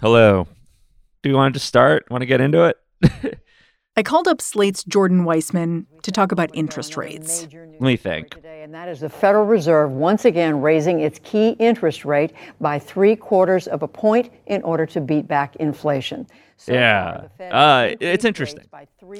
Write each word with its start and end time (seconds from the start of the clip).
Hello. 0.00 0.46
Do 1.22 1.30
you 1.30 1.36
want 1.36 1.54
to 1.54 1.60
start? 1.60 2.10
Want 2.10 2.20
to 2.20 2.26
get 2.26 2.40
into 2.42 2.64
it? 2.64 3.38
I 3.96 4.02
called 4.02 4.28
up 4.28 4.42
Slate's 4.42 4.84
Jordan 4.84 5.24
Weissmann 5.24 5.86
to 6.02 6.12
talk 6.12 6.32
about 6.32 6.50
interest 6.52 6.98
rates. 6.98 7.48
Let 7.50 7.80
me 7.80 7.96
think. 7.96 8.36
And 8.44 8.74
that 8.74 8.90
is 8.90 9.00
the 9.00 9.08
Federal 9.08 9.46
Reserve 9.46 9.90
once 9.90 10.26
again 10.26 10.60
raising 10.60 11.00
its 11.00 11.18
key 11.24 11.56
interest 11.58 12.04
rate 12.04 12.34
by 12.60 12.78
three 12.78 13.16
quarters 13.16 13.66
of 13.66 13.82
a 13.82 13.88
point 13.88 14.30
in 14.46 14.60
order 14.64 14.84
to 14.84 15.00
beat 15.00 15.26
back 15.26 15.56
inflation. 15.56 16.26
So 16.58 16.74
yeah, 16.74 17.28
uh, 17.40 17.94
it's 17.98 18.26
interesting. 18.26 18.66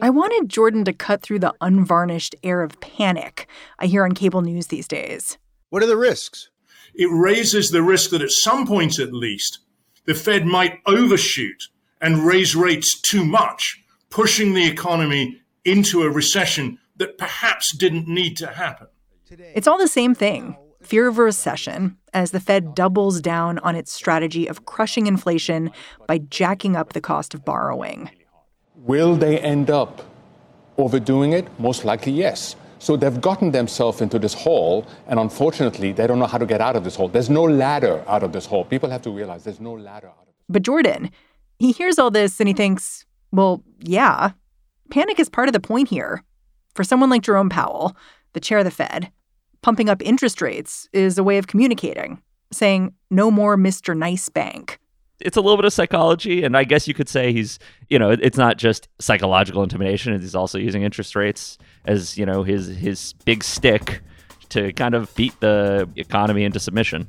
I 0.03 0.11
wanted 0.11 0.51
Jordan 0.51 0.85
to 0.85 0.93
cut 0.93 1.23
through 1.23 1.39
the 1.39 1.55
unvarnished 1.63 2.37
air 2.43 2.61
of 2.61 2.79
panic 2.81 3.47
I 3.79 3.87
hear 3.87 4.05
on 4.05 4.13
cable 4.13 4.43
news 4.43 4.67
these 4.67 4.87
days. 4.87 5.39
What 5.71 5.83
are 5.83 5.87
the 5.87 5.97
risks? 5.97 6.51
It 6.95 7.09
raises 7.11 7.71
the 7.71 7.83
risk 7.83 8.11
that 8.11 8.23
at 8.23 8.31
some 8.31 8.67
point 8.67 8.99
at 8.99 9.13
least, 9.15 9.61
the 10.07 10.15
Fed 10.15 10.47
might 10.47 10.81
overshoot 10.87 11.69
and 12.01 12.25
raise 12.25 12.57
rates 12.57 13.01
too 13.01 13.25
much, 13.25 13.83
pushing 14.11 14.55
the 14.55 14.67
economy 14.67 15.41
into 15.65 16.03
a 16.03 16.11
recession 16.11 16.79
that 16.97 17.19
perhaps 17.19 17.77
didn't 17.77 18.09
need 18.09 18.37
to 18.39 18.47
happen. 18.47 18.87
It's 19.55 19.67
all 19.67 19.79
the 19.79 19.89
same 19.89 20.15
thing 20.15 20.57
fear 20.83 21.09
of 21.09 21.19
a 21.19 21.23
recession 21.23 21.97
as 22.15 22.31
the 22.31 22.39
Fed 22.39 22.75
doubles 22.75 23.21
down 23.21 23.59
on 23.59 23.75
its 23.75 23.93
strategy 23.93 24.47
of 24.47 24.65
crushing 24.67 25.09
inflation 25.09 25.73
by 26.07 26.19
jacking 26.19 26.77
up 26.77 26.93
the 26.93 27.01
cost 27.01 27.35
of 27.35 27.45
borrowing. 27.45 28.09
Will 28.77 29.17
they 29.17 29.41
end 29.41 29.69
up 29.69 30.03
overdoing 30.79 31.33
it? 31.33 31.49
Most 31.59 31.85
likely, 31.85 32.13
yes. 32.13 32.55
So 32.87 32.97
they've 32.97 33.21
gotten 33.21 33.51
themselves 33.51 34.01
into 34.01 34.17
this 34.17 34.33
hole, 34.33 34.87
and 35.09 35.19
unfortunately, 35.19 35.91
they 35.91 36.07
don't 36.07 36.21
know 36.21 36.29
how 36.29 36.39
to 36.39 36.47
get 36.47 36.61
out 36.61 36.77
of 36.77 36.85
this 36.85 36.95
hole. 36.95 37.09
There's 37.09 37.29
no 37.29 37.43
ladder 37.43 38.05
out 38.07 38.23
of 38.23 38.31
this 38.31 38.47
hole. 38.47 38.65
People 38.65 38.89
have 38.91 39.03
to 39.03 39.11
realize 39.11 39.43
there's 39.43 39.59
no 39.59 39.73
ladder 39.73 40.07
out 40.07 40.23
of 40.23 40.29
it. 40.29 40.35
But 40.49 40.63
Jordan, 40.63 41.11
he 41.59 41.73
hears 41.73 41.99
all 41.99 42.13
this 42.13 42.39
and 42.39 42.47
he 42.47 42.55
thinks, 42.55 43.05
well, 43.33 43.65
yeah, 43.81 44.31
panic 44.89 45.19
is 45.19 45.29
part 45.29 45.49
of 45.49 45.53
the 45.53 45.59
point 45.59 45.89
here. 45.89 46.23
For 46.77 46.85
someone 46.85 47.11
like 47.11 47.23
Jerome 47.23 47.49
Powell, 47.49 47.97
the 48.35 48.41
chair 48.41 48.59
of 48.59 48.65
the 48.65 48.71
Fed, 48.71 49.11
pumping 49.63 49.89
up 49.89 50.01
interest 50.01 50.41
rates 50.41 50.89
is 50.93 51.19
a 51.19 51.25
way 51.25 51.39
of 51.39 51.49
communicating, 51.49 52.23
saying, 52.53 52.95
no 53.11 53.33
more 53.33 53.57
Mr. 53.57 53.97
Nice 53.97 54.29
Bank. 54.29 54.79
It's 55.21 55.37
a 55.37 55.41
little 55.41 55.57
bit 55.57 55.65
of 55.65 55.73
psychology, 55.73 56.45
and 56.45 56.57
I 56.57 56.65
guess 56.65 56.87
you 56.87 56.93
could 56.93 57.09
say 57.09 57.33
he's, 57.33 57.59
you 57.89 57.99
know, 57.99 58.11
it's 58.11 58.37
not 58.37 58.59
just 58.59 58.89
psychological 58.99 59.63
intimidation. 59.63 60.19
He's 60.21 60.35
also 60.35 60.59
using 60.59 60.83
interest 60.83 61.17
rates 61.17 61.57
as, 61.87 62.19
you 62.19 62.27
know, 62.27 62.43
his 62.43 62.69
his 62.69 63.15
big 63.25 63.43
stick 63.43 64.03
to 64.51 64.73
kind 64.75 64.95
of 64.95 65.15
beat 65.15 65.39
the 65.41 65.89
economy 65.97 66.45
into 66.45 66.61
submission. 66.61 67.09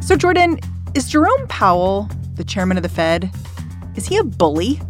So, 0.00 0.16
Jordan, 0.16 0.60
is 0.94 1.10
Jerome 1.10 1.46
Powell, 1.48 2.08
the 2.36 2.44
chairman 2.44 2.76
of 2.76 2.82
the 2.82 2.88
Fed, 2.88 3.30
is 3.96 4.06
he 4.06 4.16
a 4.16 4.24
bully? 4.24 4.80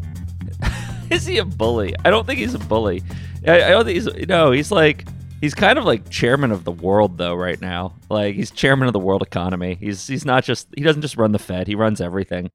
is 1.11 1.25
he 1.25 1.39
a 1.39 1.45
bully? 1.45 1.95
I 2.05 2.11
don't 2.11 2.27
think 2.27 2.41
he's 2.41 2.55
a 2.55 2.59
bully. 2.59 3.03
I, 3.47 3.65
I 3.65 3.71
don't 3.71 3.85
think 3.85 3.97
he's 3.97 4.29
no. 4.29 4.51
He's 4.51 4.71
like 4.71 5.07
he's 5.41 5.55
kind 5.55 5.79
of 5.79 5.85
like 5.85 6.09
chairman 6.11 6.53
of 6.53 6.65
the 6.65 6.73
world 6.73 7.19
though 7.19 7.35
right 7.35 7.61
now. 7.61 7.95
Like 8.11 8.35
he's 8.35 8.51
chairman 8.51 8.87
of 8.89 8.93
the 8.93 8.99
world 8.99 9.23
economy. 9.23 9.77
He's 9.81 10.07
he's 10.07 10.25
not 10.25 10.45
just 10.45 10.69
he 10.77 10.83
doesn't 10.83 11.03
just 11.03 11.17
run 11.17 11.33
the 11.33 11.39
Fed. 11.39 11.67
He 11.67 11.75
runs 11.75 12.01
everything. 12.01 12.51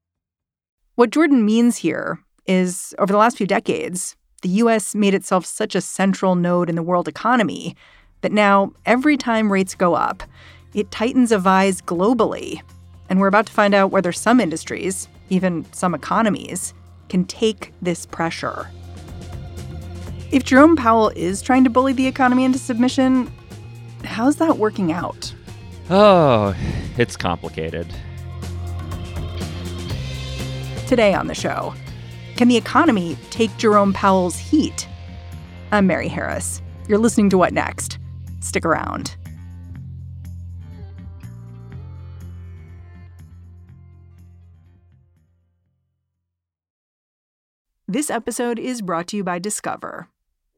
What 0.94 1.10
Jordan 1.10 1.44
means 1.44 1.78
here 1.78 2.20
is 2.46 2.94
over 2.98 3.12
the 3.12 3.18
last 3.18 3.36
few 3.36 3.46
decades, 3.46 4.16
the 4.42 4.48
US 4.50 4.94
made 4.94 5.14
itself 5.14 5.46
such 5.46 5.74
a 5.74 5.80
central 5.80 6.34
node 6.34 6.68
in 6.68 6.76
the 6.76 6.82
world 6.82 7.08
economy 7.08 7.76
that 8.20 8.32
now 8.32 8.72
every 8.86 9.16
time 9.16 9.52
rates 9.52 9.74
go 9.74 9.94
up, 9.94 10.22
it 10.74 10.90
tightens 10.90 11.32
a 11.32 11.38
vise 11.38 11.80
globally. 11.80 12.60
And 13.08 13.20
we're 13.20 13.28
about 13.28 13.46
to 13.46 13.52
find 13.52 13.74
out 13.74 13.90
whether 13.90 14.12
some 14.12 14.40
industries, 14.40 15.08
even 15.28 15.66
some 15.72 15.94
economies, 15.94 16.72
can 17.08 17.24
take 17.24 17.72
this 17.82 18.06
pressure. 18.06 18.68
If 20.34 20.42
Jerome 20.42 20.74
Powell 20.74 21.12
is 21.14 21.40
trying 21.40 21.62
to 21.62 21.70
bully 21.70 21.92
the 21.92 22.08
economy 22.08 22.42
into 22.42 22.58
submission, 22.58 23.32
how's 24.02 24.34
that 24.38 24.58
working 24.58 24.90
out? 24.90 25.32
Oh, 25.90 26.56
it's 26.98 27.16
complicated. 27.16 27.86
Today 30.88 31.14
on 31.14 31.28
the 31.28 31.36
show, 31.36 31.72
can 32.34 32.48
the 32.48 32.56
economy 32.56 33.16
take 33.30 33.56
Jerome 33.58 33.92
Powell's 33.92 34.36
heat? 34.36 34.88
I'm 35.70 35.86
Mary 35.86 36.08
Harris. 36.08 36.60
You're 36.88 36.98
listening 36.98 37.30
to 37.30 37.38
What 37.38 37.52
Next? 37.52 38.00
Stick 38.40 38.64
around. 38.66 39.14
This 47.86 48.10
episode 48.10 48.58
is 48.58 48.82
brought 48.82 49.06
to 49.08 49.16
you 49.16 49.22
by 49.22 49.38
Discover. 49.38 50.08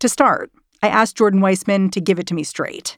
To 0.00 0.08
start, 0.08 0.50
I 0.82 0.88
asked 0.88 1.16
Jordan 1.18 1.40
Weissmann 1.40 1.92
to 1.92 2.00
give 2.00 2.18
it 2.18 2.26
to 2.28 2.34
me 2.34 2.42
straight. 2.42 2.96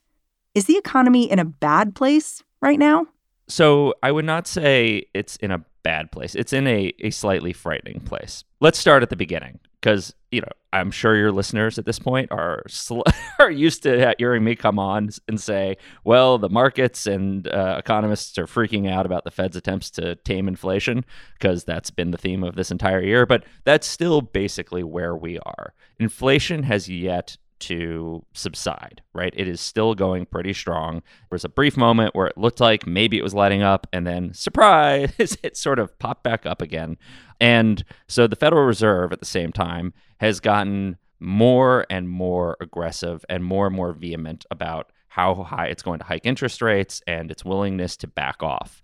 Is 0.54 0.66
the 0.66 0.76
economy 0.76 1.28
in 1.28 1.40
a 1.40 1.44
bad 1.44 1.96
place 1.96 2.44
right 2.60 2.78
now? 2.78 3.06
So 3.48 3.94
I 4.04 4.12
would 4.12 4.24
not 4.24 4.46
say 4.46 5.06
it's 5.12 5.34
in 5.36 5.50
a 5.50 5.64
bad 5.82 6.12
place. 6.12 6.36
It's 6.36 6.52
in 6.52 6.68
a, 6.68 6.92
a 7.00 7.10
slightly 7.10 7.52
frightening 7.52 8.00
place. 8.02 8.44
Let's 8.60 8.78
start 8.78 9.02
at 9.02 9.10
the 9.10 9.16
beginning 9.16 9.58
because, 9.82 10.14
you 10.30 10.40
know, 10.40 10.48
I'm 10.72 10.90
sure 10.90 11.16
your 11.16 11.32
listeners 11.32 11.76
at 11.78 11.84
this 11.84 11.98
point 11.98 12.30
are 12.30 12.62
sl- 12.68 13.02
are 13.38 13.50
used 13.50 13.82
to 13.82 14.14
hearing 14.16 14.44
me 14.44 14.54
come 14.54 14.78
on 14.78 15.10
and 15.28 15.40
say, 15.40 15.76
well, 16.04 16.38
the 16.38 16.48
markets 16.48 17.06
and 17.06 17.46
uh, 17.48 17.76
economists 17.78 18.38
are 18.38 18.46
freaking 18.46 18.88
out 18.88 19.04
about 19.04 19.24
the 19.24 19.30
Fed's 19.30 19.56
attempts 19.56 19.90
to 19.92 20.14
tame 20.16 20.46
inflation 20.48 21.04
because 21.34 21.64
that's 21.64 21.90
been 21.90 22.12
the 22.12 22.18
theme 22.18 22.44
of 22.44 22.54
this 22.54 22.70
entire 22.70 23.02
year. 23.02 23.26
But 23.26 23.44
that's 23.64 23.86
still 23.86 24.20
basically 24.22 24.84
where 24.84 25.16
we 25.16 25.38
are. 25.40 25.74
Inflation 25.98 26.62
has 26.62 26.88
yet 26.88 27.36
to 27.62 28.24
subside, 28.34 29.02
right? 29.12 29.32
It 29.36 29.48
is 29.48 29.60
still 29.60 29.94
going 29.94 30.26
pretty 30.26 30.52
strong. 30.52 30.94
There 30.94 31.28
was 31.32 31.44
a 31.44 31.48
brief 31.48 31.76
moment 31.76 32.14
where 32.14 32.26
it 32.26 32.36
looked 32.36 32.60
like 32.60 32.86
maybe 32.86 33.18
it 33.18 33.22
was 33.22 33.34
letting 33.34 33.62
up, 33.62 33.86
and 33.92 34.06
then 34.06 34.34
surprise, 34.34 35.12
it 35.18 35.56
sort 35.56 35.78
of 35.78 35.96
popped 35.98 36.24
back 36.24 36.46
up 36.46 36.60
again. 36.60 36.96
And 37.40 37.84
so 38.08 38.26
the 38.26 38.36
Federal 38.36 38.64
Reserve 38.64 39.12
at 39.12 39.20
the 39.20 39.26
same 39.26 39.52
time 39.52 39.92
has 40.18 40.40
gotten 40.40 40.96
more 41.20 41.86
and 41.88 42.08
more 42.08 42.56
aggressive 42.60 43.24
and 43.28 43.44
more 43.44 43.68
and 43.68 43.76
more 43.76 43.92
vehement 43.92 44.44
about 44.50 44.90
how 45.08 45.34
high 45.34 45.66
it's 45.66 45.82
going 45.82 45.98
to 46.00 46.04
hike 46.04 46.26
interest 46.26 46.62
rates 46.62 47.00
and 47.06 47.30
its 47.30 47.44
willingness 47.44 47.96
to 47.98 48.06
back 48.06 48.42
off. 48.42 48.82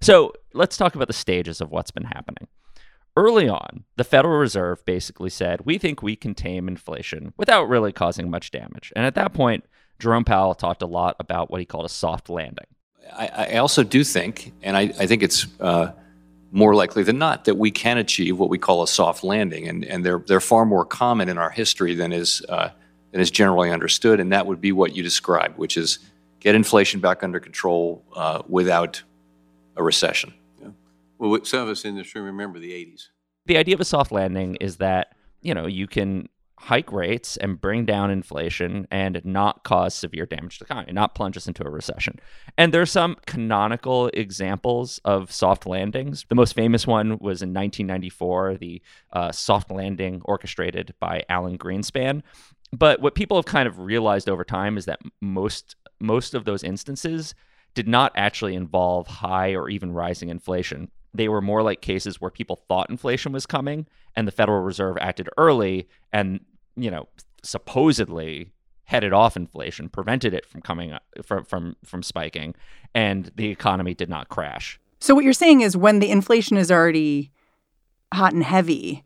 So 0.00 0.32
let's 0.54 0.76
talk 0.76 0.94
about 0.94 1.06
the 1.08 1.12
stages 1.12 1.60
of 1.60 1.70
what's 1.70 1.90
been 1.90 2.04
happening 2.04 2.48
early 3.16 3.48
on, 3.48 3.84
the 3.96 4.04
Federal 4.04 4.38
Reserve 4.38 4.84
basically 4.84 5.30
said, 5.30 5.62
we 5.64 5.78
think 5.78 6.02
we 6.02 6.16
can 6.16 6.34
tame 6.34 6.68
inflation 6.68 7.32
without 7.36 7.68
really 7.68 7.92
causing 7.92 8.30
much 8.30 8.50
damage. 8.50 8.92
And 8.94 9.04
at 9.04 9.14
that 9.16 9.32
point, 9.32 9.64
Jerome 9.98 10.24
Powell 10.24 10.54
talked 10.54 10.82
a 10.82 10.86
lot 10.86 11.16
about 11.18 11.50
what 11.50 11.60
he 11.60 11.66
called 11.66 11.86
a 11.86 11.88
soft 11.88 12.30
landing. 12.30 12.66
I, 13.12 13.26
I 13.26 13.56
also 13.56 13.82
do 13.82 14.04
think, 14.04 14.52
and 14.62 14.76
I, 14.76 14.82
I 14.82 15.06
think 15.06 15.22
it's 15.22 15.46
uh, 15.60 15.92
more 16.52 16.74
likely 16.74 17.02
than 17.02 17.18
not, 17.18 17.44
that 17.46 17.56
we 17.56 17.70
can 17.70 17.98
achieve 17.98 18.38
what 18.38 18.50
we 18.50 18.58
call 18.58 18.82
a 18.82 18.88
soft 18.88 19.24
landing. 19.24 19.68
And, 19.68 19.84
and 19.84 20.04
they're, 20.04 20.22
they're 20.26 20.40
far 20.40 20.64
more 20.64 20.84
common 20.84 21.28
in 21.28 21.38
our 21.38 21.50
history 21.50 21.94
than 21.94 22.12
is 22.12 22.42
uh, 22.48 22.70
than 23.10 23.20
is 23.20 23.30
generally 23.30 23.70
understood, 23.70 24.20
and 24.20 24.32
that 24.32 24.46
would 24.46 24.60
be 24.60 24.70
what 24.70 24.94
you 24.94 25.02
described, 25.02 25.56
which 25.56 25.78
is 25.78 25.98
get 26.40 26.54
inflation 26.54 27.00
back 27.00 27.22
under 27.22 27.40
control 27.40 28.04
uh, 28.14 28.42
without 28.46 29.02
a 29.76 29.82
recession. 29.82 30.34
Well, 31.18 31.44
some 31.44 31.62
of 31.62 31.68
us 31.68 31.84
in 31.84 31.96
this 31.96 32.14
room 32.14 32.26
remember 32.26 32.58
the 32.58 32.72
80s. 32.72 33.08
The 33.46 33.56
idea 33.56 33.74
of 33.74 33.80
a 33.80 33.84
soft 33.84 34.12
landing 34.12 34.56
is 34.56 34.76
that, 34.76 35.14
you 35.40 35.54
know, 35.54 35.66
you 35.66 35.86
can 35.86 36.28
hike 36.60 36.92
rates 36.92 37.36
and 37.36 37.60
bring 37.60 37.86
down 37.86 38.10
inflation 38.10 38.86
and 38.90 39.24
not 39.24 39.62
cause 39.62 39.94
severe 39.94 40.26
damage 40.26 40.58
to 40.58 40.64
the 40.64 40.66
economy, 40.66 40.92
not 40.92 41.14
plunge 41.14 41.36
us 41.36 41.46
into 41.46 41.64
a 41.64 41.70
recession. 41.70 42.18
And 42.56 42.74
there's 42.74 42.90
some 42.90 43.16
canonical 43.26 44.08
examples 44.08 45.00
of 45.04 45.30
soft 45.30 45.66
landings. 45.66 46.24
The 46.28 46.34
most 46.34 46.54
famous 46.54 46.86
one 46.86 47.10
was 47.20 47.42
in 47.42 47.54
1994, 47.54 48.56
the 48.56 48.82
uh, 49.12 49.30
soft 49.30 49.70
landing 49.70 50.20
orchestrated 50.24 50.94
by 50.98 51.22
Alan 51.28 51.58
Greenspan. 51.58 52.22
But 52.72 53.00
what 53.00 53.14
people 53.14 53.38
have 53.38 53.46
kind 53.46 53.68
of 53.68 53.78
realized 53.78 54.28
over 54.28 54.44
time 54.44 54.76
is 54.76 54.84
that 54.86 55.00
most 55.20 55.76
most 56.00 56.34
of 56.34 56.44
those 56.44 56.62
instances 56.62 57.34
did 57.74 57.88
not 57.88 58.12
actually 58.14 58.54
involve 58.54 59.06
high 59.06 59.54
or 59.54 59.68
even 59.68 59.92
rising 59.92 60.28
inflation. 60.28 60.90
They 61.14 61.28
were 61.28 61.40
more 61.40 61.62
like 61.62 61.80
cases 61.80 62.20
where 62.20 62.30
people 62.30 62.56
thought 62.68 62.90
inflation 62.90 63.32
was 63.32 63.46
coming 63.46 63.86
and 64.14 64.26
the 64.26 64.32
Federal 64.32 64.60
Reserve 64.60 64.96
acted 65.00 65.28
early 65.36 65.88
and, 66.12 66.40
you 66.76 66.90
know, 66.90 67.08
supposedly 67.42 68.52
headed 68.84 69.12
off 69.12 69.36
inflation, 69.36 69.88
prevented 69.88 70.32
it 70.32 70.46
from 70.46 70.62
coming 70.62 70.96
from 71.22 71.44
from 71.44 71.76
from 71.84 72.02
spiking, 72.02 72.54
and 72.94 73.30
the 73.36 73.48
economy 73.48 73.94
did 73.94 74.08
not 74.08 74.28
crash. 74.28 74.80
So 75.00 75.14
what 75.14 75.24
you're 75.24 75.32
saying 75.32 75.60
is 75.60 75.76
when 75.76 76.00
the 76.00 76.10
inflation 76.10 76.56
is 76.56 76.70
already 76.70 77.30
hot 78.12 78.32
and 78.32 78.42
heavy, 78.42 79.04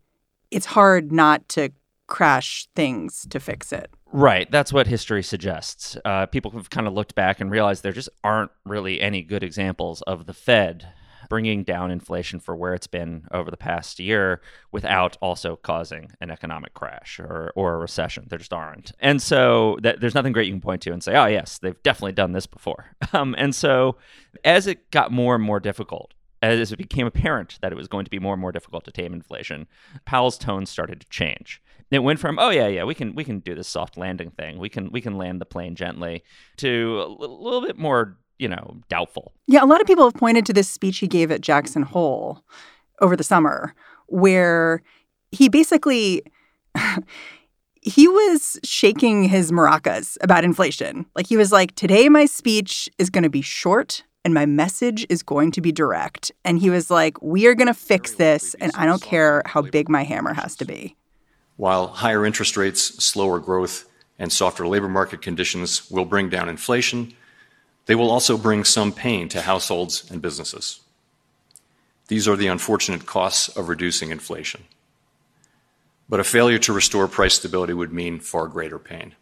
it's 0.51 0.67
hard 0.67 1.11
not 1.11 1.47
to 1.49 1.69
crash 2.07 2.67
things 2.75 3.27
to 3.29 3.39
fix 3.39 3.71
it. 3.71 3.89
Right. 4.11 4.49
That's 4.51 4.71
what 4.71 4.87
history 4.87 5.23
suggests. 5.23 5.97
Uh, 6.05 6.27
people 6.27 6.51
have 6.51 6.69
kind 6.69 6.87
of 6.87 6.93
looked 6.93 7.15
back 7.15 7.41
and 7.41 7.49
realized 7.49 7.83
there 7.83 7.91
just 7.91 8.09
aren't 8.23 8.51
really 8.65 9.01
any 9.01 9.21
good 9.21 9.43
examples 9.43 10.01
of 10.03 10.27
the 10.27 10.33
Fed 10.33 10.87
bringing 11.29 11.63
down 11.63 11.91
inflation 11.91 12.39
for 12.39 12.55
where 12.55 12.73
it's 12.73 12.87
been 12.87 13.27
over 13.31 13.51
the 13.51 13.57
past 13.57 13.99
year 13.99 14.41
without 14.71 15.17
also 15.21 15.55
causing 15.55 16.11
an 16.21 16.31
economic 16.31 16.73
crash 16.73 17.19
or, 17.19 17.51
or 17.55 17.75
a 17.75 17.77
recession. 17.77 18.25
There 18.29 18.39
just 18.39 18.53
aren't. 18.53 18.91
And 18.99 19.21
so 19.21 19.77
that, 19.81 19.99
there's 19.99 20.15
nothing 20.15 20.33
great 20.33 20.47
you 20.47 20.53
can 20.53 20.61
point 20.61 20.81
to 20.83 20.91
and 20.91 21.03
say, 21.03 21.15
oh, 21.15 21.25
yes, 21.25 21.57
they've 21.57 21.81
definitely 21.83 22.13
done 22.13 22.31
this 22.31 22.47
before. 22.47 22.85
Um, 23.13 23.35
and 23.37 23.53
so 23.53 23.97
as 24.43 24.65
it 24.65 24.89
got 24.89 25.11
more 25.11 25.35
and 25.35 25.43
more 25.43 25.59
difficult, 25.59 26.15
as 26.41 26.71
it 26.71 26.77
became 26.77 27.07
apparent 27.07 27.59
that 27.61 27.71
it 27.71 27.75
was 27.75 27.87
going 27.87 28.05
to 28.05 28.11
be 28.11 28.17
more 28.17 28.33
and 28.33 28.41
more 28.41 28.51
difficult 28.51 28.83
to 28.85 28.91
tame 28.91 29.13
inflation, 29.13 29.67
Powell's 30.03 30.37
tone 30.37 30.65
started 30.65 30.99
to 31.01 31.07
change. 31.09 31.61
It 31.89 31.99
went 31.99 32.19
from 32.19 32.39
oh 32.39 32.49
yeah 32.49 32.67
yeah 32.67 32.85
we 32.85 32.95
can 32.95 33.13
we 33.13 33.23
can 33.23 33.39
do 33.39 33.53
this 33.53 33.67
soft 33.67 33.97
landing 33.97 34.31
thing 34.31 34.57
we 34.57 34.67
can 34.67 34.91
we 34.91 34.99
can 34.99 35.15
land 35.15 35.39
the 35.39 35.45
plane 35.45 35.75
gently 35.75 36.23
to 36.57 37.03
a 37.03 37.07
little 37.07 37.61
bit 37.61 37.77
more 37.77 38.17
you 38.43 38.49
know 38.49 38.75
doubtful. 38.89 39.31
Yeah, 39.47 39.63
a 39.63 39.65
lot 39.65 39.79
of 39.79 39.87
people 39.87 40.03
have 40.03 40.13
pointed 40.13 40.45
to 40.47 40.53
this 40.53 40.69
speech 40.69 40.99
he 40.99 41.07
gave 41.07 41.31
at 41.31 41.39
Jackson 41.39 41.81
Hole 41.81 42.43
over 42.99 43.15
the 43.15 43.23
summer 43.23 43.73
where 44.07 44.83
he 45.31 45.47
basically 45.47 46.23
he 47.81 48.07
was 48.07 48.59
shaking 48.63 49.23
his 49.23 49.49
maracas 49.51 50.17
about 50.21 50.43
inflation. 50.43 51.05
Like 51.15 51.27
he 51.27 51.37
was 51.37 51.53
like 51.53 51.73
today 51.75 52.09
my 52.09 52.25
speech 52.25 52.89
is 52.99 53.09
going 53.09 53.23
to 53.23 53.29
be 53.29 53.41
short 53.41 54.03
and 54.25 54.33
my 54.33 54.45
message 54.45 55.05
is 55.09 55.23
going 55.23 55.51
to 55.51 55.61
be 55.61 55.71
direct. 55.71 56.31
And 56.43 56.59
he 56.59 56.69
was 56.69 56.91
like, 56.91 57.21
We 57.21 57.47
are 57.47 57.55
going 57.55 57.67
to 57.67 57.73
fix 57.73 58.13
this, 58.13 58.55
and 58.55 58.71
I 58.75 58.85
don't 58.85 59.01
care 59.01 59.41
how 59.45 59.61
big 59.61 59.89
my 59.89 60.03
hammer 60.03 60.33
has 60.33 60.55
to 60.57 60.65
be. 60.65 60.95
While 61.55 61.87
higher 61.87 62.25
interest 62.25 62.57
rates, 62.57 63.03
slower 63.03 63.39
growth, 63.39 63.89
and 64.17 64.31
softer 64.31 64.67
labor 64.67 64.89
market 64.89 65.21
conditions 65.21 65.89
will 65.91 66.05
bring 66.05 66.29
down 66.29 66.49
inflation, 66.49 67.13
they 67.85 67.95
will 67.95 68.09
also 68.09 68.37
bring 68.37 68.63
some 68.63 68.91
pain 68.91 69.29
to 69.29 69.41
households 69.41 70.09
and 70.09 70.21
businesses. 70.21 70.81
These 72.07 72.27
are 72.27 72.35
the 72.35 72.47
unfortunate 72.47 73.05
costs 73.05 73.49
of 73.49 73.69
reducing 73.69 74.11
inflation. 74.11 74.63
But 76.09 76.19
a 76.19 76.23
failure 76.23 76.59
to 76.59 76.73
restore 76.73 77.07
price 77.07 77.35
stability 77.35 77.73
would 77.73 77.93
mean 77.93 78.19
far 78.19 78.47
greater 78.47 78.77
pain. 78.77 79.15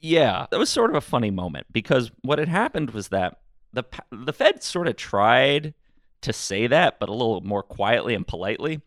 Yeah, 0.00 0.46
that 0.50 0.58
was 0.58 0.70
sort 0.70 0.90
of 0.90 0.96
a 0.96 1.00
funny 1.00 1.30
moment 1.30 1.66
because 1.70 2.10
what 2.22 2.38
had 2.38 2.48
happened 2.48 2.90
was 2.90 3.08
that 3.08 3.38
the 3.72 3.84
the 4.10 4.32
Fed 4.32 4.62
sort 4.62 4.88
of 4.88 4.96
tried 4.96 5.74
to 6.22 6.32
say 6.32 6.66
that, 6.66 6.98
but 6.98 7.08
a 7.08 7.12
little 7.12 7.40
more 7.42 7.62
quietly 7.62 8.14
and 8.14 8.26
politely. 8.26 8.80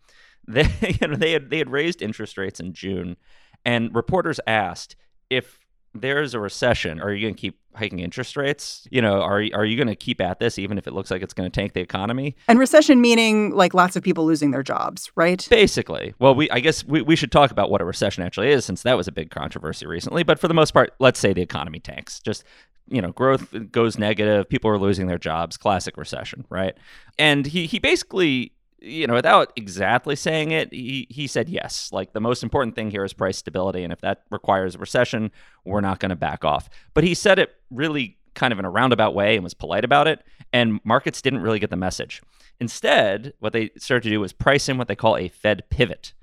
They 0.48 0.68
you 1.02 1.08
know 1.08 1.16
they 1.16 1.32
had 1.32 1.50
they 1.50 1.60
had 1.60 1.70
raised 1.70 2.02
interest 2.02 2.38
rates 2.38 2.60
in 2.60 2.74
June, 2.74 3.18
and 3.64 3.94
reporters 3.94 4.40
asked 4.48 4.96
if 5.30 5.60
there's 5.94 6.34
a 6.34 6.40
recession, 6.40 7.00
are 7.00 7.14
you 7.14 7.22
going 7.22 7.36
to 7.36 7.40
keep 7.40 7.60
hiking 7.76 8.00
interest 8.00 8.36
rates? 8.36 8.88
You 8.92 9.02
know, 9.02 9.22
are 9.22 9.44
are 9.54 9.66
you 9.66 9.76
going 9.76 9.88
to 9.88 9.96
keep 9.96 10.22
at 10.22 10.40
this 10.40 10.58
even 10.58 10.78
if 10.78 10.88
it 10.88 10.94
looks 10.94 11.12
like 11.12 11.22
it's 11.22 11.34
going 11.34 11.50
to 11.50 11.54
tank 11.54 11.74
the 11.74 11.82
economy? 11.82 12.36
And 12.48 12.60
recession 12.60 13.02
meaning 13.02 13.56
like 13.56 13.74
lots 13.74 13.96
of 13.96 14.04
people 14.04 14.26
losing 14.26 14.52
their 14.52 14.64
jobs, 14.64 15.12
right? 15.16 15.46
Basically. 15.50 16.14
Well, 16.20 16.36
we 16.36 16.50
I 16.50 16.60
guess 16.60 16.84
we, 16.84 17.02
we 17.02 17.16
should 17.16 17.32
talk 17.32 17.52
about 17.52 17.70
what 17.70 17.82
a 17.82 17.86
recession 17.86 18.24
actually 18.24 18.50
is 18.50 18.66
since 18.66 18.84
that 18.84 18.98
was 18.98 19.08
a 19.08 19.12
big 19.12 19.30
controversy 19.30 19.86
recently. 19.86 20.24
But 20.24 20.40
for 20.40 20.48
the 20.48 20.54
most 20.54 20.72
part, 20.72 20.94
let's 21.00 21.20
say 21.20 21.34
the 21.34 21.42
economy 21.42 21.80
tanks. 21.80 22.20
Just 22.20 22.44
you 22.90 23.02
know, 23.02 23.12
growth 23.12 23.54
goes 23.72 23.98
negative, 23.98 24.50
people 24.50 24.70
are 24.70 24.78
losing 24.78 25.08
their 25.08 25.18
jobs, 25.18 25.58
classic 25.58 25.96
recession, 25.96 26.46
right? 26.50 26.76
And 27.18 27.46
he 27.46 27.66
he 27.66 27.80
basically 27.80 28.54
you 28.84 29.08
know, 29.08 29.14
without 29.14 29.54
exactly 29.56 30.16
saying 30.16 30.52
it, 30.52 30.72
he, 30.74 31.08
he 31.10 31.26
said 31.26 31.50
yes. 31.50 31.90
Like 31.92 32.14
the 32.14 32.20
most 32.20 32.44
important 32.44 32.76
thing 32.76 32.92
here 32.92 33.04
is 33.04 33.14
price 33.14 33.38
stability. 33.38 33.84
And 33.84 33.94
if 33.94 34.02
that 34.02 34.24
requires 34.30 34.76
a 34.76 34.78
recession, 34.78 35.32
we're 35.64 35.82
not 35.82 36.00
going 36.00 36.10
to 36.10 36.16
back 36.16 36.44
off. 36.44 36.70
But 36.94 37.04
he 37.04 37.14
said 37.14 37.40
it 37.40 37.56
really 37.72 38.18
kind 38.36 38.52
of 38.52 38.60
in 38.60 38.66
a 38.66 38.70
roundabout 38.70 39.16
way 39.16 39.36
and 39.36 39.44
was 39.44 39.54
polite 39.54 39.86
about 39.86 40.08
it. 40.08 40.24
And 40.52 40.80
markets 40.84 41.22
didn't 41.22 41.42
really 41.42 41.60
get 41.60 41.70
the 41.70 41.78
message. 41.78 42.22
Instead, 42.60 43.34
what 43.40 43.54
they 43.54 43.72
started 43.78 44.04
to 44.04 44.10
do 44.10 44.20
was 44.20 44.34
price 44.34 44.68
in 44.68 44.78
what 44.78 44.88
they 44.88 44.96
call 44.96 45.18
a 45.18 45.30
Fed 45.30 45.64
pivot. 45.70 46.14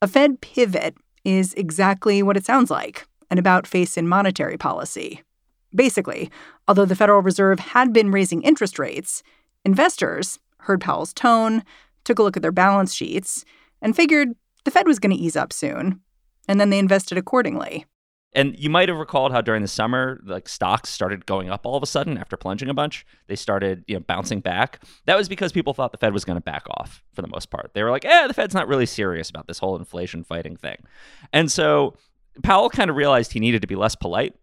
A 0.00 0.08
Fed 0.08 0.40
pivot 0.40 0.96
is 1.24 1.54
exactly 1.54 2.22
what 2.22 2.36
it 2.36 2.44
sounds 2.44 2.70
like 2.70 3.06
an 3.30 3.38
about 3.38 3.66
face 3.66 3.96
in 3.96 4.06
monetary 4.06 4.58
policy. 4.58 5.22
Basically, 5.74 6.30
although 6.68 6.84
the 6.84 6.96
Federal 6.96 7.22
Reserve 7.22 7.58
had 7.60 7.90
been 7.90 8.10
raising 8.10 8.42
interest 8.42 8.78
rates, 8.78 9.22
investors 9.64 10.38
heard 10.58 10.82
Powell's 10.82 11.14
tone, 11.14 11.62
took 12.04 12.18
a 12.18 12.22
look 12.22 12.36
at 12.36 12.42
their 12.42 12.52
balance 12.52 12.94
sheets, 12.94 13.44
and 13.80 13.96
figured 13.96 14.30
the 14.64 14.70
Fed 14.70 14.86
was 14.86 14.98
going 14.98 15.14
to 15.14 15.22
ease 15.22 15.36
up 15.36 15.52
soon. 15.52 16.00
And 16.48 16.60
then 16.60 16.70
they 16.70 16.78
invested 16.78 17.18
accordingly. 17.18 17.86
And 18.34 18.58
you 18.58 18.70
might 18.70 18.88
have 18.88 18.98
recalled 18.98 19.32
how 19.32 19.42
during 19.42 19.60
the 19.60 19.68
summer, 19.68 20.18
like 20.24 20.48
stocks 20.48 20.88
started 20.88 21.26
going 21.26 21.50
up 21.50 21.66
all 21.66 21.76
of 21.76 21.82
a 21.82 21.86
sudden 21.86 22.16
after 22.16 22.36
plunging 22.36 22.70
a 22.70 22.74
bunch. 22.74 23.04
They 23.26 23.36
started, 23.36 23.84
you 23.86 23.94
know, 23.94 24.00
bouncing 24.00 24.40
back. 24.40 24.82
That 25.04 25.18
was 25.18 25.28
because 25.28 25.52
people 25.52 25.74
thought 25.74 25.92
the 25.92 25.98
Fed 25.98 26.14
was 26.14 26.24
going 26.24 26.38
to 26.38 26.42
back 26.42 26.64
off 26.70 27.02
for 27.12 27.20
the 27.20 27.28
most 27.28 27.50
part. 27.50 27.72
They 27.74 27.82
were 27.82 27.90
like, 27.90 28.06
"Eh, 28.06 28.26
the 28.26 28.34
Fed's 28.34 28.54
not 28.54 28.68
really 28.68 28.86
serious 28.86 29.28
about 29.28 29.46
this 29.48 29.58
whole 29.58 29.76
inflation 29.76 30.24
fighting 30.24 30.56
thing." 30.56 30.78
And 31.32 31.52
so 31.52 31.94
Powell 32.42 32.70
kind 32.70 32.88
of 32.88 32.96
realized 32.96 33.32
he 33.32 33.40
needed 33.40 33.60
to 33.60 33.68
be 33.68 33.76
less 33.76 33.94
polite. 33.94 34.34